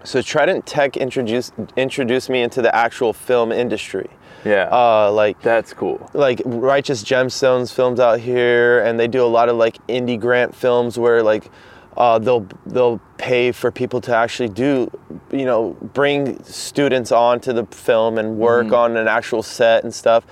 [0.05, 4.09] so Trident Tech introduced introduced me into the actual film industry.
[4.44, 6.09] Yeah, Uh, like that's cool.
[6.14, 10.55] like Righteous Gemstones films out here, and they do a lot of like indie grant
[10.55, 11.51] films where like
[11.97, 14.90] uh, they'll they'll pay for people to actually do
[15.32, 20.24] you know bring students onto the film and work on an actual set and stuff.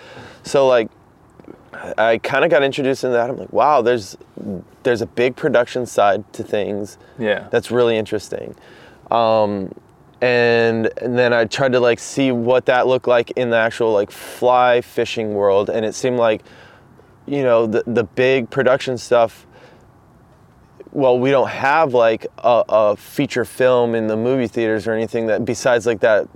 [0.43, 0.91] So like
[1.99, 3.31] I kind of got introduced into that.
[3.31, 4.17] I'm like, wow, there's
[4.83, 8.55] there's a big production side to things Yeah, that's really interesting.
[9.11, 9.73] Um,
[10.21, 13.93] and and then I tried to like see what that looked like in the actual
[13.93, 16.43] like fly fishing world, and it seemed like,
[17.27, 19.47] you know, the the big production stuff.
[20.95, 25.27] Well, we don't have like a, a feature film in the movie theaters or anything
[25.27, 26.29] that besides like that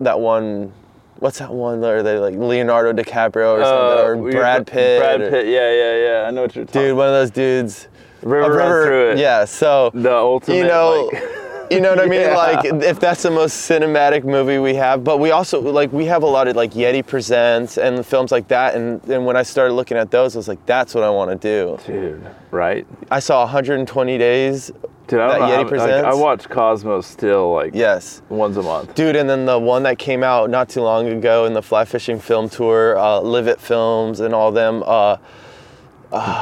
[0.00, 0.72] that one.
[1.18, 1.84] What's that one?
[1.84, 5.00] Or they like Leonardo DiCaprio or Uh, something, or Brad Pitt.
[5.00, 5.46] Brad or- Pitt.
[5.46, 6.28] Yeah, yeah, yeah.
[6.28, 6.80] I know what you're talking.
[6.82, 7.88] dude, one of those dudes.
[8.22, 9.18] River, Run through it.
[9.18, 10.56] Yeah, so The ultimate.
[10.58, 11.22] you know like-
[11.70, 12.36] you know what i mean Yeah.
[12.36, 16.22] like if that's the most cinematic movie we have but we also like we have
[16.22, 19.74] a lot of like yeti presents and films like that and and when i started
[19.74, 22.86] looking at those i was like that's what i want to do dude, right?
[23.10, 24.70] i saw 120 days
[25.06, 26.06] Dude, I, That Yeti Presents?
[26.06, 28.94] I watch Cosmos still like yes once a month.
[28.94, 31.84] dude and then the one that came out not too long ago in the fly
[31.84, 35.18] fishing film tour uh, live it films and all them uh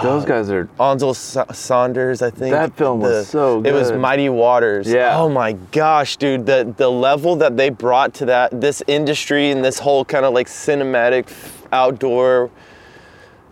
[0.03, 2.53] Those guys are Ansel Sa- Saunders, I think.
[2.53, 3.71] That film was so good.
[3.71, 3.93] It was.
[3.93, 4.87] Mighty Waters.
[4.91, 5.17] Yeah.
[5.19, 9.65] Oh my gosh, dude, the the level that they brought to that this industry and
[9.65, 11.33] this whole kind of like cinematic
[11.73, 12.51] outdoor,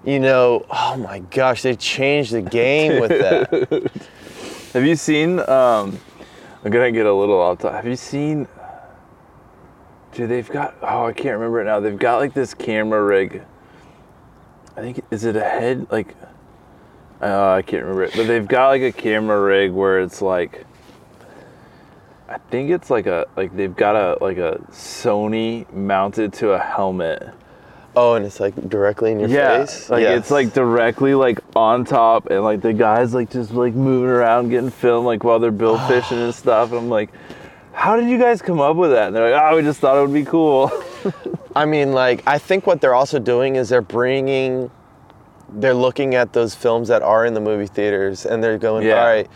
[0.05, 3.91] you know, oh my gosh, they changed the game with that.
[4.75, 5.39] Have you seen?
[5.41, 5.99] Um,
[6.65, 7.73] I'm gonna get a little off top.
[7.73, 8.47] Have you seen?
[10.13, 10.75] Dude, they've got.
[10.83, 11.81] Oh, I can't remember it now.
[11.81, 13.43] They've got like this camera rig.
[14.81, 16.17] I think is it a head like.
[17.21, 20.65] Uh, I can't remember it, but they've got like a camera rig where it's like.
[22.31, 26.59] I think it's like a like they've got a like a Sony mounted to a
[26.59, 27.29] helmet.
[27.95, 29.91] Oh, and it's like directly in your yeah, face.
[29.91, 30.19] like Yes.
[30.21, 34.49] it's like directly like on top, and like the guys like just like moving around,
[34.49, 36.71] getting filmed like while they're bill fishing and stuff.
[36.71, 37.11] And I'm like,
[37.75, 39.09] how did you guys come up with that?
[39.09, 40.71] And they're like, oh, we just thought it would be cool.
[41.57, 44.71] I mean, like, I think what they're also doing is they're bringing,
[45.55, 49.01] they're looking at those films that are in the movie theaters, and they're going, Yeah.
[49.01, 49.29] all right,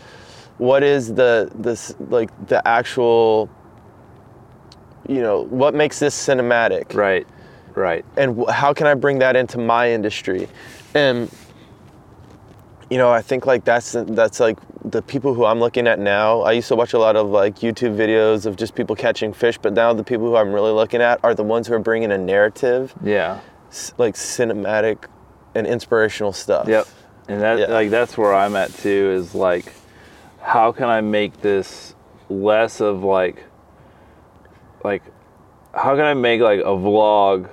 [0.57, 3.49] what is the this like the actual,
[5.07, 7.27] you know, what makes this cinematic, right,
[7.75, 8.05] right.
[8.17, 10.47] and wh- how can I bring that into my industry,
[10.93, 11.29] and
[12.89, 16.41] you know, I think like that's that's like the people who I'm looking at now.
[16.41, 19.57] I used to watch a lot of like YouTube videos of just people catching fish,
[19.57, 22.11] but now the people who I'm really looking at are the ones who are bringing
[22.11, 23.39] a narrative Yeah.
[23.97, 25.05] like cinematic
[25.55, 26.67] and inspirational stuff.
[26.67, 26.87] Yep.
[27.27, 27.65] And that Yeah.
[27.67, 29.73] like that's where I'm at too is like
[30.41, 31.95] how can I make this
[32.29, 33.43] less of like
[34.83, 35.01] like
[35.73, 37.49] how can I make like a vlog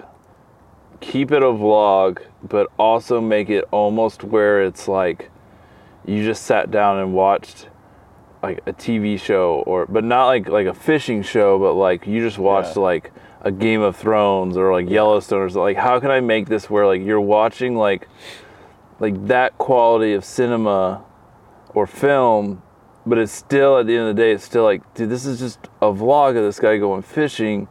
[1.03, 5.31] keep it a vlog but also make it almost where it's like
[6.07, 7.69] you just sat down and watched
[8.43, 12.21] like a TV show or but not like like a fishing show but like you
[12.23, 12.83] just watched Yeah.
[12.83, 15.63] like a Game of Thrones or like Yellowstone or something.
[15.63, 18.09] like how can I make this where like you're watching like
[19.01, 21.03] like that quality of cinema
[21.75, 22.63] or film
[23.05, 25.41] but it's still at the end of the day it's still like dude this is
[25.41, 27.67] just a vlog of this guy going fishing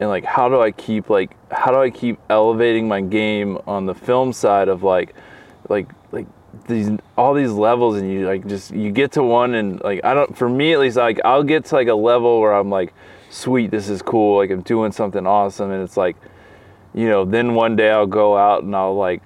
[0.00, 3.86] and like how do I keep like how do I keep elevating my game on
[3.86, 5.14] the film side of like
[5.68, 6.26] like like
[6.66, 10.14] these all these levels and you like just you get to one and like I
[10.14, 12.94] don't for me at least like I'll get to like a level where I'm like
[13.28, 16.16] sweet this is cool like I'm doing something awesome and it's like
[16.94, 19.22] you know then one day I'll go out and I'll like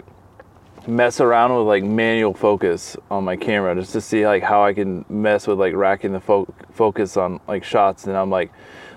[0.88, 4.74] mess around with like manual focus on my camera just to see like how I
[4.74, 8.52] can mess with like racking the fo- focus on like shots and I'm like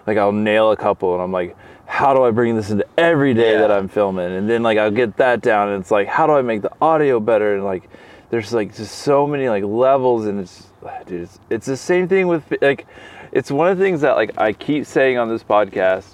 [0.07, 1.55] like I'll nail a couple and I'm like
[1.85, 3.59] how do I bring this into every day Yeah.
[3.59, 6.33] that I'm filming and then like I'll get that down and it's like how do
[6.33, 7.89] I make the audio better and like
[8.29, 10.67] there's like just so many like levels and it's
[11.05, 12.87] dude it's, it's the same thing with like
[13.31, 16.05] it's one of the things that like I keep saying on this podcast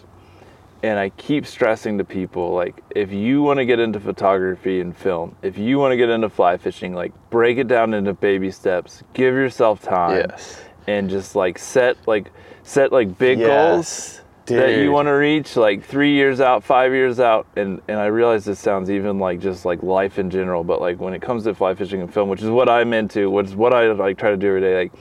[0.82, 4.96] and I keep stressing to people like if you want to get into photography and
[4.96, 8.52] film, if you want to get into fly fishing, like break it down into baby
[8.52, 9.02] steps.
[9.14, 10.62] Give yourself time Yes.
[10.88, 12.32] And just like set like
[12.64, 14.60] set like big goals Yes.
[14.60, 18.08] that you want to reach like 3 years out, 5 years out and and I
[18.08, 21.46] realize this sounds even like just like life in general, but like when it comes
[21.46, 24.18] to fly fishing and film, which is what I'm into, which is what I like
[24.18, 24.94] try to do every day like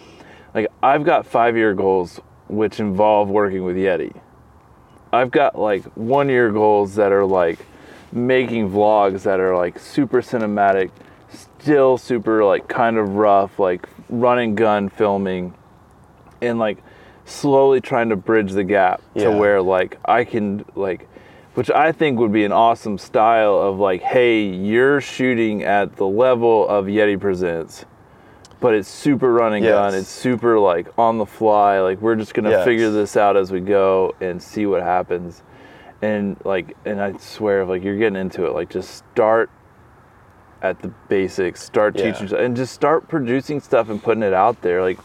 [0.55, 4.15] like I've got 5 year goals which involve working with Yeti.
[5.13, 7.59] I've got like one year goals that are like
[8.13, 10.91] making vlogs that are like super cinematic,
[11.31, 15.55] still super like kind of rough, like running gun filming,
[16.43, 16.79] and like
[17.25, 19.25] slowly trying to bridge the gap Yeah.
[19.25, 21.09] to where like I can like
[21.55, 26.07] which I think would be an awesome style of like, hey, you're shooting at the
[26.07, 27.85] level of Yeti Presents,
[28.59, 29.93] but it's super running gun.
[29.93, 30.03] Yes.
[30.03, 31.81] It's super like on the fly.
[31.81, 32.65] Like we're just gonna Yes.
[32.65, 35.43] figure this out as we go and see what happens.
[36.01, 38.55] And like, and I swear, like you're getting into it.
[38.55, 39.51] Like just start
[40.63, 41.63] at the basics.
[41.63, 42.13] Start Yeah.
[42.13, 44.81] teaching, and just start producing stuff and putting it out there.
[44.81, 44.99] Like,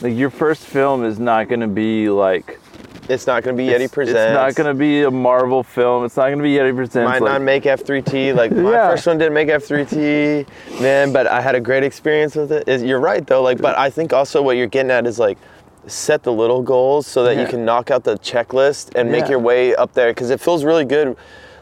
[0.00, 2.58] like your first film is not gonna be like
[3.08, 4.18] It's not going to be Yeti Presents.
[4.20, 6.04] It's not gonna be a Marvel film.
[6.04, 7.08] It's not gonna be Yeti Presents.
[7.08, 8.34] Might like- not make F3T.
[8.34, 8.90] Like my Yeah.
[8.90, 10.46] first one didn't make F3T,
[10.80, 11.10] man.
[11.12, 12.68] But I had a great experience with it.
[12.68, 13.42] Is you're right though.
[13.42, 15.38] Like, but I think also what you're getting at is like
[15.86, 19.30] set the little goals so that you can knock out the checklist and make Yeah.
[19.30, 21.16] your way up there because it feels really good.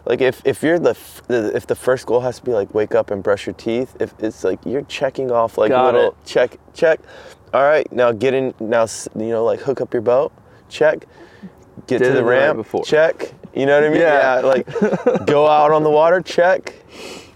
[0.04, 2.74] Like if, if you're the, f- the if the first goal has to be like
[2.74, 6.10] wake up and brush your teeth, if it's like you're checking off like Got little
[6.10, 6.16] it.
[6.24, 6.98] check check.
[7.56, 8.86] All right, now get in now
[9.16, 10.30] you know like hook up your boat,
[10.68, 11.06] check.
[11.86, 12.84] Get Did to the ramp, before.
[12.84, 13.32] check.
[13.54, 14.00] You know what I mean?
[14.02, 14.40] Yeah.
[14.44, 16.74] like go out on the water, check.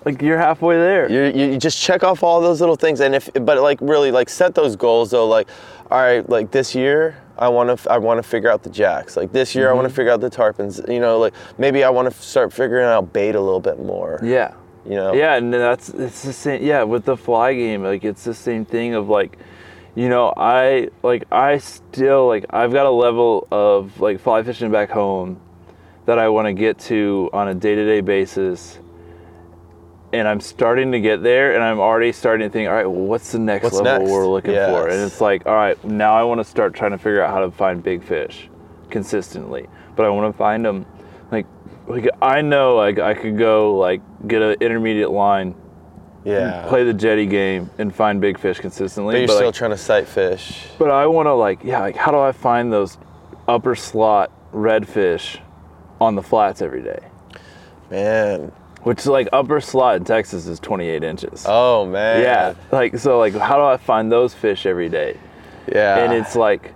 [0.04, 1.10] like you're halfway there.
[1.10, 4.28] You you just check off all those little things, and if but like really like
[4.28, 5.26] set those goals though.
[5.26, 5.48] Like,
[5.90, 9.16] all right, like this year I want to I want to figure out the jacks.
[9.16, 9.76] Like this year I Mm-hmm.
[9.78, 10.86] want to figure out the tarpons.
[10.92, 14.20] You know, like maybe I want to start figuring out bait a little bit more.
[14.22, 14.52] yeah.
[14.84, 15.12] You know.
[15.14, 16.62] Yeah, and that's it's the same.
[16.62, 19.38] Yeah, with the fly game, like it's the same thing of like,
[19.94, 24.70] you know, I like I still like I've got a level of like fly fishing
[24.70, 25.40] back home
[26.06, 28.78] that I want to get to on a day to day basis.
[30.12, 33.06] And I'm starting to get there, and I'm already starting to think, all right, well,
[33.06, 34.10] what's the next What's level next?
[34.10, 34.88] we're looking for?
[34.88, 37.38] And it's like, all right, now I want to start trying to figure out how
[37.38, 38.50] to find big fish
[38.90, 39.68] consistently.
[39.94, 40.84] But I want to find them,
[41.30, 41.46] like,
[41.86, 45.54] like I know like I could go like get an intermediate line
[46.24, 46.66] Yeah.
[46.68, 49.14] play the jetty game and find big fish consistently.
[49.14, 50.66] but you're but, still like, trying to sight fish.
[50.78, 52.98] but I want to like, yeah, like how do I find those
[53.48, 55.38] upper slot redfish
[56.00, 57.00] on the flats every day?
[57.90, 58.52] Man.
[58.82, 61.44] Which like upper slot in Texas is 28 inches.
[61.46, 62.22] Oh man.
[62.22, 65.18] yeah, like so like how do I find those fish every day?
[65.70, 65.98] Yeah.
[65.98, 66.72] And it's like,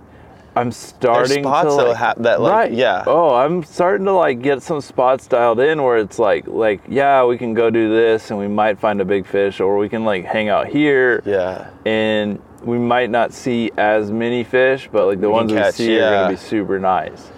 [0.55, 2.71] I'm starting spots to like, have that, like, right.
[2.71, 3.03] yeah.
[3.05, 7.25] Oh, I'm starting to like get some spots dialed in where it's like like yeah,
[7.25, 10.05] we can go do this and we might find a big fish or we can
[10.05, 11.69] like hang out here Yeah.
[11.85, 15.75] and we might not see as many fish, but like the We ones we catch,
[15.75, 17.31] see are gonna be super nice.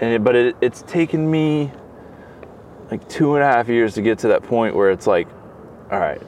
[0.00, 1.72] And it, but it, it's taken me
[2.90, 5.26] like two and a half years to get to that point where it's like,
[5.90, 6.22] all right,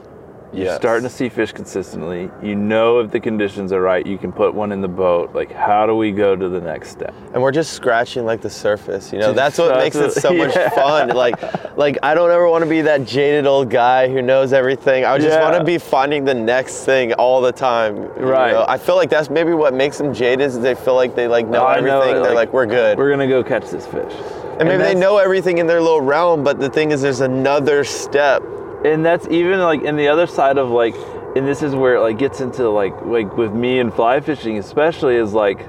[0.53, 2.29] you're starting to see fish consistently.
[2.43, 5.33] You know if the conditions are right, you can put one in the boat.
[5.33, 7.13] Like, how do we go to the next step?
[7.33, 10.53] and we're just scratching like the surface you know that's what makes it so much
[10.55, 10.67] yeah.
[10.71, 11.35] fun like
[11.77, 15.17] like i don't ever want to be that jaded old guy who knows everything i
[15.17, 18.51] just want to be finding the next thing all the time you Right.
[18.51, 18.65] know?
[18.67, 21.47] i feel like that's maybe what makes them jaded is they feel like they like
[21.47, 24.11] know I everything it, they're like, we're good We're gonna go catch this fish.
[24.59, 27.85] and maybe they know everything in their little realm but the thing is there's another
[27.85, 28.43] step
[28.85, 30.95] and that's even like in the other side of like
[31.35, 34.57] and this is where it like gets into like like with me and fly fishing
[34.57, 35.67] especially is like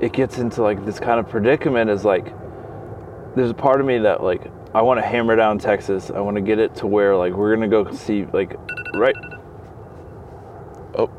[0.00, 2.32] it gets into like this kind of predicament is like
[3.36, 4.42] there's a part of me that like
[4.74, 6.10] I want to hammer down Texas.
[6.10, 8.54] I want to get it to where like we're gonna go see like
[8.94, 9.14] right
[10.94, 11.10] oh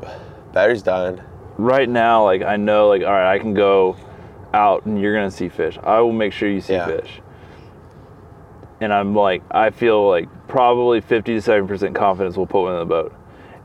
[0.52, 1.20] battery's dying
[1.56, 3.96] right now like I know like all right I can go
[4.52, 5.78] out and you're gonna see fish.
[5.82, 6.86] I will make sure you see Yeah.
[6.86, 7.20] fish.
[8.80, 12.72] And I'm like I feel like probably 50 to 70 percent confidence we'll put one
[12.72, 13.14] in the boat.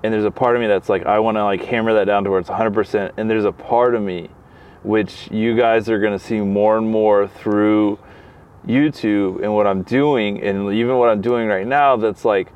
[0.04, 2.24] And there's a part of me that's like I want to like hammer that down
[2.26, 3.14] to where it's 100 percent.
[3.18, 4.30] And there's a part of me
[4.84, 7.98] which you guys are gonna see more and more through
[8.68, 12.52] YouTube and what I'm doing and even what I'm doing right now that's like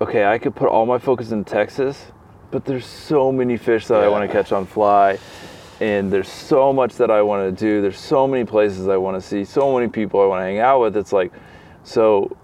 [0.00, 2.12] okay I could put all my focus in Texas
[2.50, 5.18] but there's so many fish that I want to catch on fly.
[5.80, 7.80] And there's so much that I want to do.
[7.80, 9.44] There's so many places I want to see.
[9.44, 10.96] So many people I want to hang out with.
[10.96, 11.32] It's like
[11.90, 12.36] so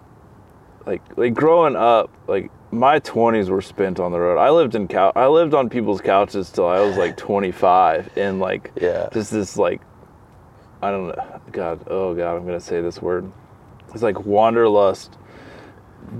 [0.86, 4.88] like like growing up like my 20s were spent on the road I lived in
[4.88, 9.08] cou- I lived on people's couches till I was like 25 and like Yeah.
[9.12, 9.80] just this like
[10.82, 13.30] I don't know god oh god I'm going to say this word
[13.94, 15.16] it's like wanderlust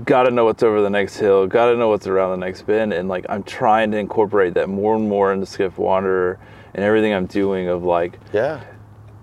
[0.05, 2.63] got to know what's over the next hill, got to know what's around the next
[2.63, 6.39] bend, and like I'm trying to incorporate that more and more into Skiff Wanderer
[6.73, 7.69] and everything I'm doing.
[7.69, 8.65] Of like, yeah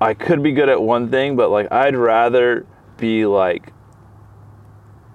[0.00, 2.64] I could be good at one thing, but like I'd rather
[2.96, 3.74] be like,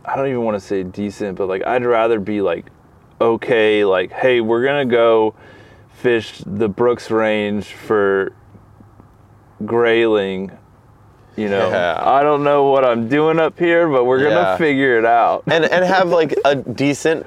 [0.10, 2.66] I don't even want to say decent, but like I'd rather be like,
[3.22, 5.36] okay, like hey, we're gonna go
[5.94, 8.34] fish the Brooks Range for
[9.66, 10.52] grayling.
[11.36, 12.02] You know, Yeah.
[12.04, 14.58] I don't know what I'm doing up here, but we're gonna Yeah.
[14.58, 17.26] figure it out and and have like a decent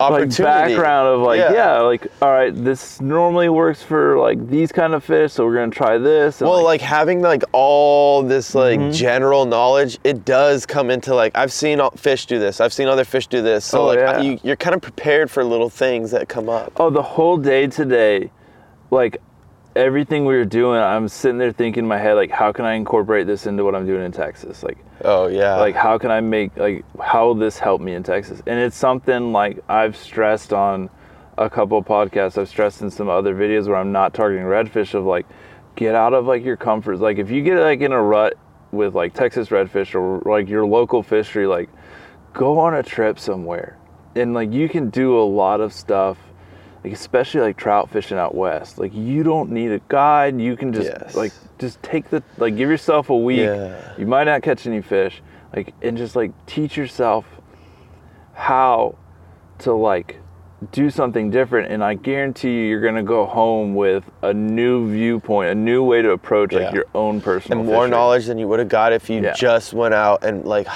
[0.00, 1.52] like background of like yeah.
[1.52, 1.78] Yeah.
[1.80, 5.70] like all right this normally works for like these kind of fish so we're gonna
[5.70, 8.92] try this and, Well, like having like all this like Mm-hmm.
[8.92, 12.60] general knowledge, it does come into like I've seen all- fish do this.
[12.60, 13.64] I've seen other fish do this.
[13.64, 14.20] So Oh, like yeah.
[14.20, 16.72] you, you're kind of prepared for little things that come up.
[16.76, 18.30] oh the whole day today
[18.90, 19.20] like
[19.78, 22.74] everything we were doing i'm sitting there thinking in my head like how can i
[22.74, 24.62] incorporate this into what i'm doing in texas?
[24.62, 25.56] Like Oh yeah.
[25.56, 28.42] like how can i make like how will this help me in texas?
[28.46, 30.90] And it's something like i've stressed on
[31.36, 32.36] a couple podcasts.
[32.36, 35.26] I've stressed in some other videos where i'm not targeting redfish of like
[35.76, 38.34] get out of like your comforts like if you get like in a rut
[38.72, 41.70] with like texas redfish or like your local fishery like
[42.32, 43.76] go on a trip somewhere.
[44.14, 46.18] And like you can do a lot of stuff
[46.88, 50.72] like especially like trout fishing out west like you don't need a guide you can
[50.72, 51.14] just Yes.
[51.14, 53.78] like just take the like give yourself a week Yeah.
[53.98, 55.20] you might not catch any fish
[55.54, 57.26] like and just like teach yourself
[58.32, 58.96] how
[59.58, 60.20] to like
[60.72, 65.50] do something different and i guarantee you you're gonna go home with a new viewpoint
[65.50, 66.60] a new way to approach Yeah.
[66.60, 67.90] like your own personal and more fishing.
[67.92, 69.34] knowledge than you would have got if you Yeah.
[69.34, 70.66] just went out and like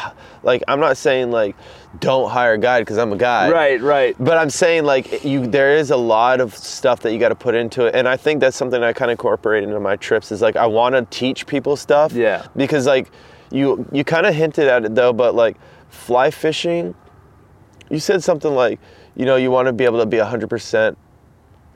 [0.44, 1.56] like I'm not saying like
[2.00, 3.52] don't hire a guide because I'm a guide.
[3.52, 7.18] right right But I'm saying like you there is a lot of stuff that you
[7.18, 9.78] got to put into it and I think that's something I kind of incorporate into
[9.78, 12.12] my trips is like I want to teach people stuff.
[12.12, 12.46] Yeah.
[12.56, 13.10] Because like
[13.50, 15.56] you you kind of hinted at it though but like
[15.90, 16.94] fly fishing
[17.90, 18.80] you said something like
[19.14, 20.96] you know you want to be able to be 100%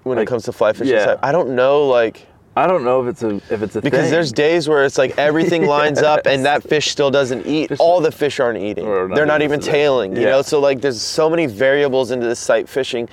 [0.04, 0.94] when Like, it comes to fly fishing.
[0.94, 1.16] yeah.
[1.22, 4.10] I don't know like i don't know if it's a if it's a because thing.
[4.10, 7.70] there's days where it's like everything lines up and that fish still doesn't eat.
[7.78, 8.86] All the fish aren't eating.
[8.86, 10.16] Not They're not even tailing.
[10.16, 10.30] You Yeah.
[10.30, 13.08] know, so like there's so many variables into this sight fishing,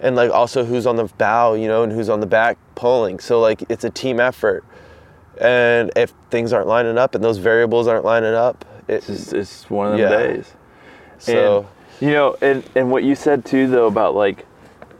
[0.00, 3.18] and like also who's on the bow, you know, and who's on the back pulling.
[3.18, 4.64] So like it's a team effort,
[5.40, 9.32] and if things aren't lining up and those variables aren't lining up, it, it's, just,
[9.32, 10.26] it's one of them Yeah.
[10.34, 10.52] days
[11.18, 11.66] so
[12.00, 14.44] And, you know, and and what you said too though about like,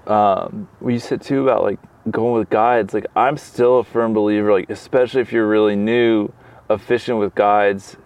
[0.06, 1.78] um, what you said too about like
[2.10, 2.94] going with guides.
[2.94, 6.30] Like I'm still a firm believer, like especially if you're really new,
[6.68, 7.96] of fishing with guides,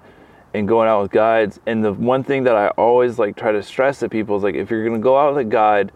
[0.55, 1.61] and going out with guides.
[1.67, 4.55] And the one thing that I always like try to stress to people is like
[4.55, 5.93] if you're gonna go out with a guide,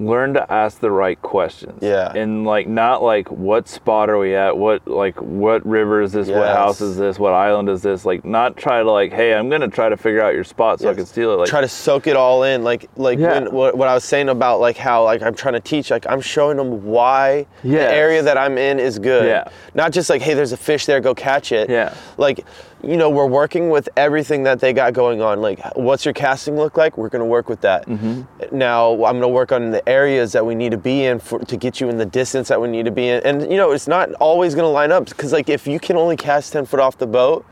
[0.00, 1.78] learn to ask the right questions.
[1.82, 2.12] Yeah.
[2.12, 4.56] And like not like what spot are we at?
[4.56, 6.28] What like what river is this?
[6.28, 7.18] What house is this?
[7.18, 8.04] What island is this?
[8.04, 10.88] Like not try to like, hey, I'm gonna try to figure out your spot so
[10.90, 11.36] I can steal it.
[11.36, 13.40] Like try to soak it all in like like Yeah.
[13.40, 16.06] when, what, what i was saying about like how like i'm trying to teach like
[16.08, 17.90] i'm showing them why Yes.
[17.90, 19.48] the area that i'm in is good Yeah.
[19.74, 21.94] not just like hey there's a fish there go catch it Yeah.
[22.16, 22.46] like
[22.82, 25.40] you know we're working with everything that they got going on.
[25.40, 26.96] Like what's your casting look like?
[26.96, 27.86] We're going to work with that.
[27.86, 28.56] Mm-hmm.
[28.56, 31.38] now i'm going to work on the areas that we need to be in for,
[31.38, 33.22] to get you in the distance that we need to be in.
[33.24, 35.96] And you know it's not always going to line up because like if you can
[35.96, 37.44] only cast 10 foot off the boat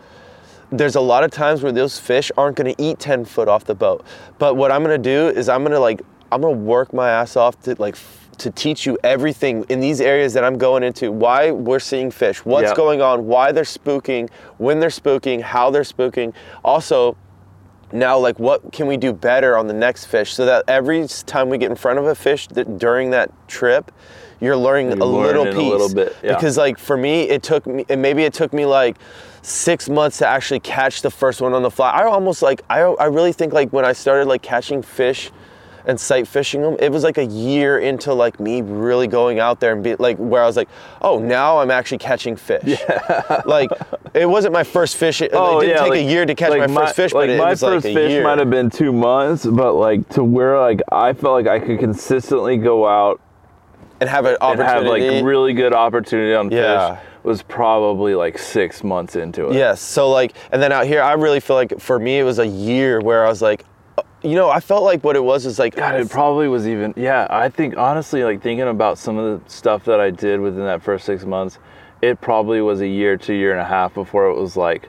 [0.70, 3.64] there's a lot of times where those fish aren't going to eat 10 foot off
[3.64, 4.04] the boat.
[4.38, 6.92] But what i'm going to do is i'm going to like i'm going to work
[6.92, 7.96] my ass off to like
[8.38, 12.44] to teach you everything in these areas that i'm going into why we're seeing fish
[12.44, 12.76] what's Yep.
[12.76, 16.32] going on why they're spooking when they're spooking how they're spooking
[16.64, 17.16] also
[17.92, 21.48] now like what can we do better on the next fish so that every time
[21.48, 23.90] we get in front of a fish that during that trip
[24.40, 26.34] you're learning You're a little learning a piece little bit, yeah.
[26.34, 28.98] because like for me it took me and maybe it took me like
[29.42, 32.80] six months to actually catch the first one on the fly i almost like i,
[32.80, 35.30] I really think like when i started like catching fish
[35.88, 39.58] and sight fishing them it was like a year into like me really going out
[39.58, 40.68] there and be like where i was like
[41.02, 43.42] oh now i'm actually catching fish yeah.
[43.46, 43.70] like
[44.14, 46.58] it wasn't my first fish it, it oh, didn't take a year to catch Oh,
[46.58, 48.22] like my, first fish like but it my was first like a fish year.
[48.24, 51.78] might have been two months, but like to where like I felt like I could
[51.78, 53.20] consistently go out
[54.00, 55.04] and have an opportunity.
[55.04, 56.96] and have like really good opportunity on Yeah.
[56.96, 59.54] fish was probably like six months into it.
[59.54, 59.80] Yes.
[59.80, 62.46] So like, and then out here, I really feel like for me, it was a
[62.46, 63.64] year where I was like,
[64.22, 66.92] you know, I felt like what it was is like, God, it probably was even.
[66.96, 70.64] Yeah, I think honestly, like thinking about some of the stuff that I did within
[70.64, 71.58] that first six months,
[72.02, 74.88] it probably was a year two year and a half before it was like.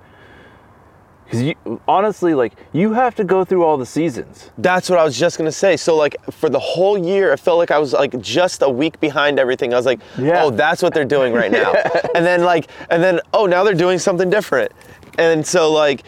[1.25, 4.49] Because you honestly, like, you have to go through all the seasons.
[4.57, 5.77] that's what I was just gonna say.
[5.77, 8.99] So like, for the whole year, I felt like I was like just a week
[8.99, 9.71] behind everything.
[9.71, 10.43] I was like, Yeah.
[10.43, 11.73] oh, that's what they're doing right now.
[12.15, 14.71] And then like, and then oh, now they're doing something different.
[15.19, 16.01] And so like,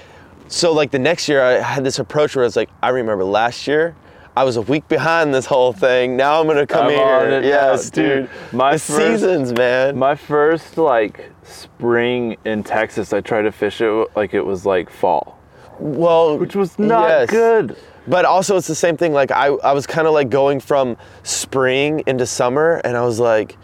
[0.51, 3.23] so like the next year, I had this approach where I was like, I remember
[3.23, 3.95] last year.
[4.35, 6.15] I was a week behind this whole thing.
[6.15, 7.03] Now I'm gonna come I'm here.
[7.03, 8.29] on it now, yes, dude.
[8.29, 8.53] dude.
[8.53, 9.97] My the first- seasons, man.
[9.97, 14.89] My first like spring in Texas, I tried to fish it like it was like
[14.89, 15.37] fall,
[15.79, 17.29] well, which was not yes.
[17.29, 17.75] good.
[18.07, 19.11] But also, it's the same thing.
[19.13, 23.19] Like I, I was kind of like going from spring into summer, and I was
[23.19, 23.57] like,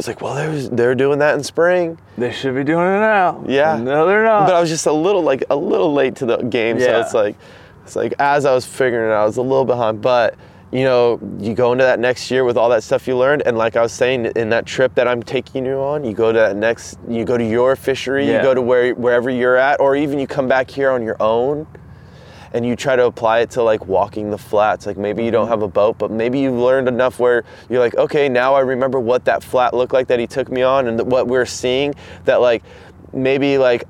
[0.00, 1.98] was like, well, they're they're doing that in spring.
[2.16, 3.44] They should be doing it now.
[3.46, 3.76] Yeah.
[3.76, 4.46] No, they're not.
[4.46, 6.86] But I was just a little like a little late to the game, yeah.
[6.86, 7.36] so it's like,
[7.84, 10.00] it's like as I was figuring it out, I was a little behind.
[10.00, 10.36] But
[10.72, 13.58] you know, you go into that next year with all that stuff you learned, and
[13.58, 16.38] like I was saying, in that trip that I'm taking you on, you go to
[16.38, 18.36] that next, you go to your fishery, Yeah.
[18.38, 21.16] you go to where wherever you're at, or even you come back here on your
[21.20, 21.66] own.
[22.52, 24.86] And you try to apply it to like walking the flats.
[24.86, 25.50] Like maybe you don't Mm-hmm.
[25.50, 29.00] have a boat, but maybe you've learned enough where you're like, okay, now I remember
[29.00, 31.94] what that flat looked like that he took me on and what we're seeing.
[32.24, 32.62] That like
[33.12, 33.84] maybe like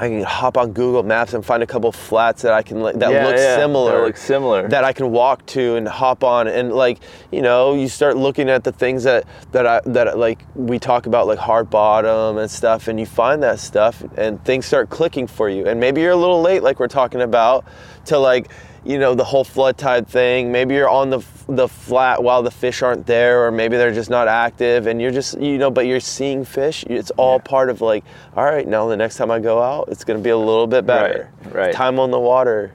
[0.00, 2.98] I can hop on Google Maps and find a couple flats that I can like
[3.00, 4.06] that Yeah, look yeah, that similar.
[4.06, 4.68] look similar.
[4.68, 7.00] That I can walk to and hop on and like
[7.32, 11.06] you know you start looking at the things that that I that like we talk
[11.06, 15.26] about like hard bottom and stuff and you find that stuff and things start clicking
[15.26, 17.64] for you and maybe you're a little late like we're talking about
[18.06, 18.48] to like
[18.88, 22.50] you know the whole flood tide thing maybe you're on the the flat while the
[22.50, 25.86] fish aren't there or maybe they're just not active and you're just you know but
[25.86, 28.02] you're seeing fish it's all part of like
[28.34, 30.66] all right now the next time I go out it's going to be a little
[30.66, 31.74] bit better Right, right.
[31.74, 32.72] time on the water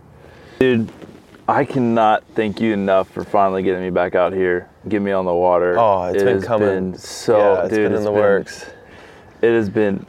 [0.59, 0.89] Dude,
[1.49, 5.25] I cannot thank you enough for finally getting me back out here, get me on
[5.25, 5.77] the water.
[5.77, 6.91] Oh, it's It been coming.
[6.91, 8.65] been so, yeah, it's dude, been in it's the been- works.
[9.41, 10.05] It has been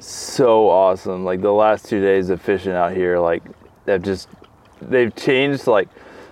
[0.00, 1.24] so awesome.
[1.24, 3.44] Like the last two days of fishing out here, like
[3.84, 4.28] they've just
[4.80, 5.66] they've changed.
[5.66, 5.88] Like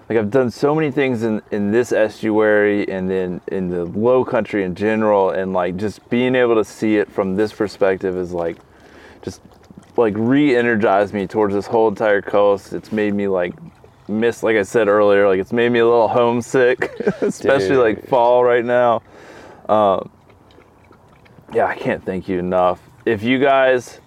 [0.09, 4.24] like I've done so many things in in this estuary and then in the low
[4.24, 8.32] country in general, and like just being able to see it from this perspective is
[8.32, 8.59] like
[9.22, 9.40] just
[9.97, 12.72] like re-energized me towards this whole entire coast.
[12.72, 13.55] It's made me like
[14.09, 18.45] miss, like I said earlier, like it's made me a little homesick, especially like fall
[18.45, 19.03] right now.
[19.68, 20.11] Um,
[21.53, 22.80] yeah, I can't thank you enough.
[23.07, 24.01] If you guys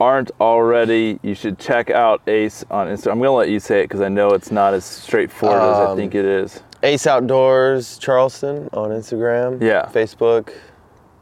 [0.00, 3.12] aren't already, you should check out Ace on Instagram.
[3.12, 5.84] I'm gonna let you say it because I know it's not as straightforward as I
[5.90, 6.62] Um, think it is.
[6.82, 9.86] Ace Outdoors Charleston on Instagram, Yeah.
[9.86, 10.50] Facebook,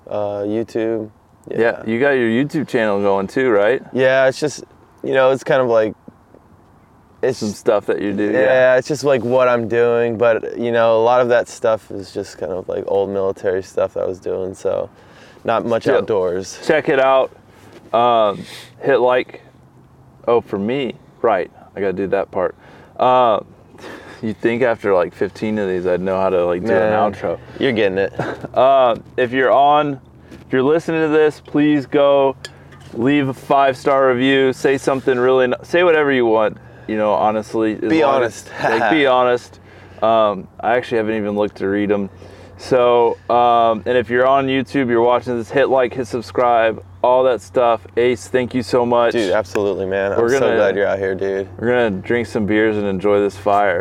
[0.08, 1.10] uh, YouTube.
[1.48, 1.82] Yeah.
[1.86, 3.82] you got your YouTube channel going too, right?
[3.92, 4.64] Yeah, it's just
[5.02, 5.94] you know it's kind of like
[7.22, 8.32] it's Some stuff that you do.
[8.32, 11.90] yeah, it's just like what I'm doing, but you know a lot of that stuff
[11.92, 14.90] is just kind of like old military stuff that I was doing, so
[15.44, 15.98] not much Still.
[15.98, 16.58] outdoors.
[16.66, 17.30] check it out.
[17.92, 18.44] Um,
[18.80, 19.42] hit like.
[20.28, 21.50] Oh, for me, right?
[21.74, 22.54] I gotta do that part.
[22.96, 23.40] Uh,
[24.22, 27.12] You think after like 15 of these, I'd know how to like do Man, an
[27.12, 27.40] outro.
[27.58, 28.12] You're getting it.
[28.54, 30.00] Uh, if you're on,
[30.46, 32.36] if you're listening to this, please go
[32.94, 34.52] leave a five star review.
[34.52, 36.58] Say something really, n- say whatever you want.
[36.86, 37.74] You know, honestly.
[37.74, 38.80] Be long as- honest.
[38.80, 39.58] like, be honest.
[40.00, 42.08] Um, I actually haven't even looked to read them.
[42.58, 47.24] So, um, and if you're on YouTube, you're watching this, hit like, hit subscribe, all
[47.24, 47.86] that stuff.
[47.96, 49.12] Ace, thank you so much.
[49.12, 50.10] Dude, absolutely, man.
[50.18, 51.48] We're so gonna- glad you're out here, dude.
[51.58, 53.80] We're gonna drink some beers and enjoy this fire.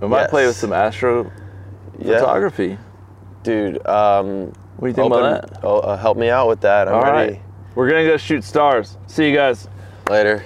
[0.00, 1.30] We might play with some astro
[1.98, 2.18] Yeah.
[2.18, 2.78] photography.
[3.42, 5.60] Dude, um, What do you think open, about that?
[5.62, 6.88] oh, uh, help me out with that.
[6.88, 7.32] I'm All ready.
[7.34, 7.42] right.
[7.74, 8.96] We're gonna go shoot stars.
[9.06, 9.68] See you guys.
[10.08, 10.42] Later.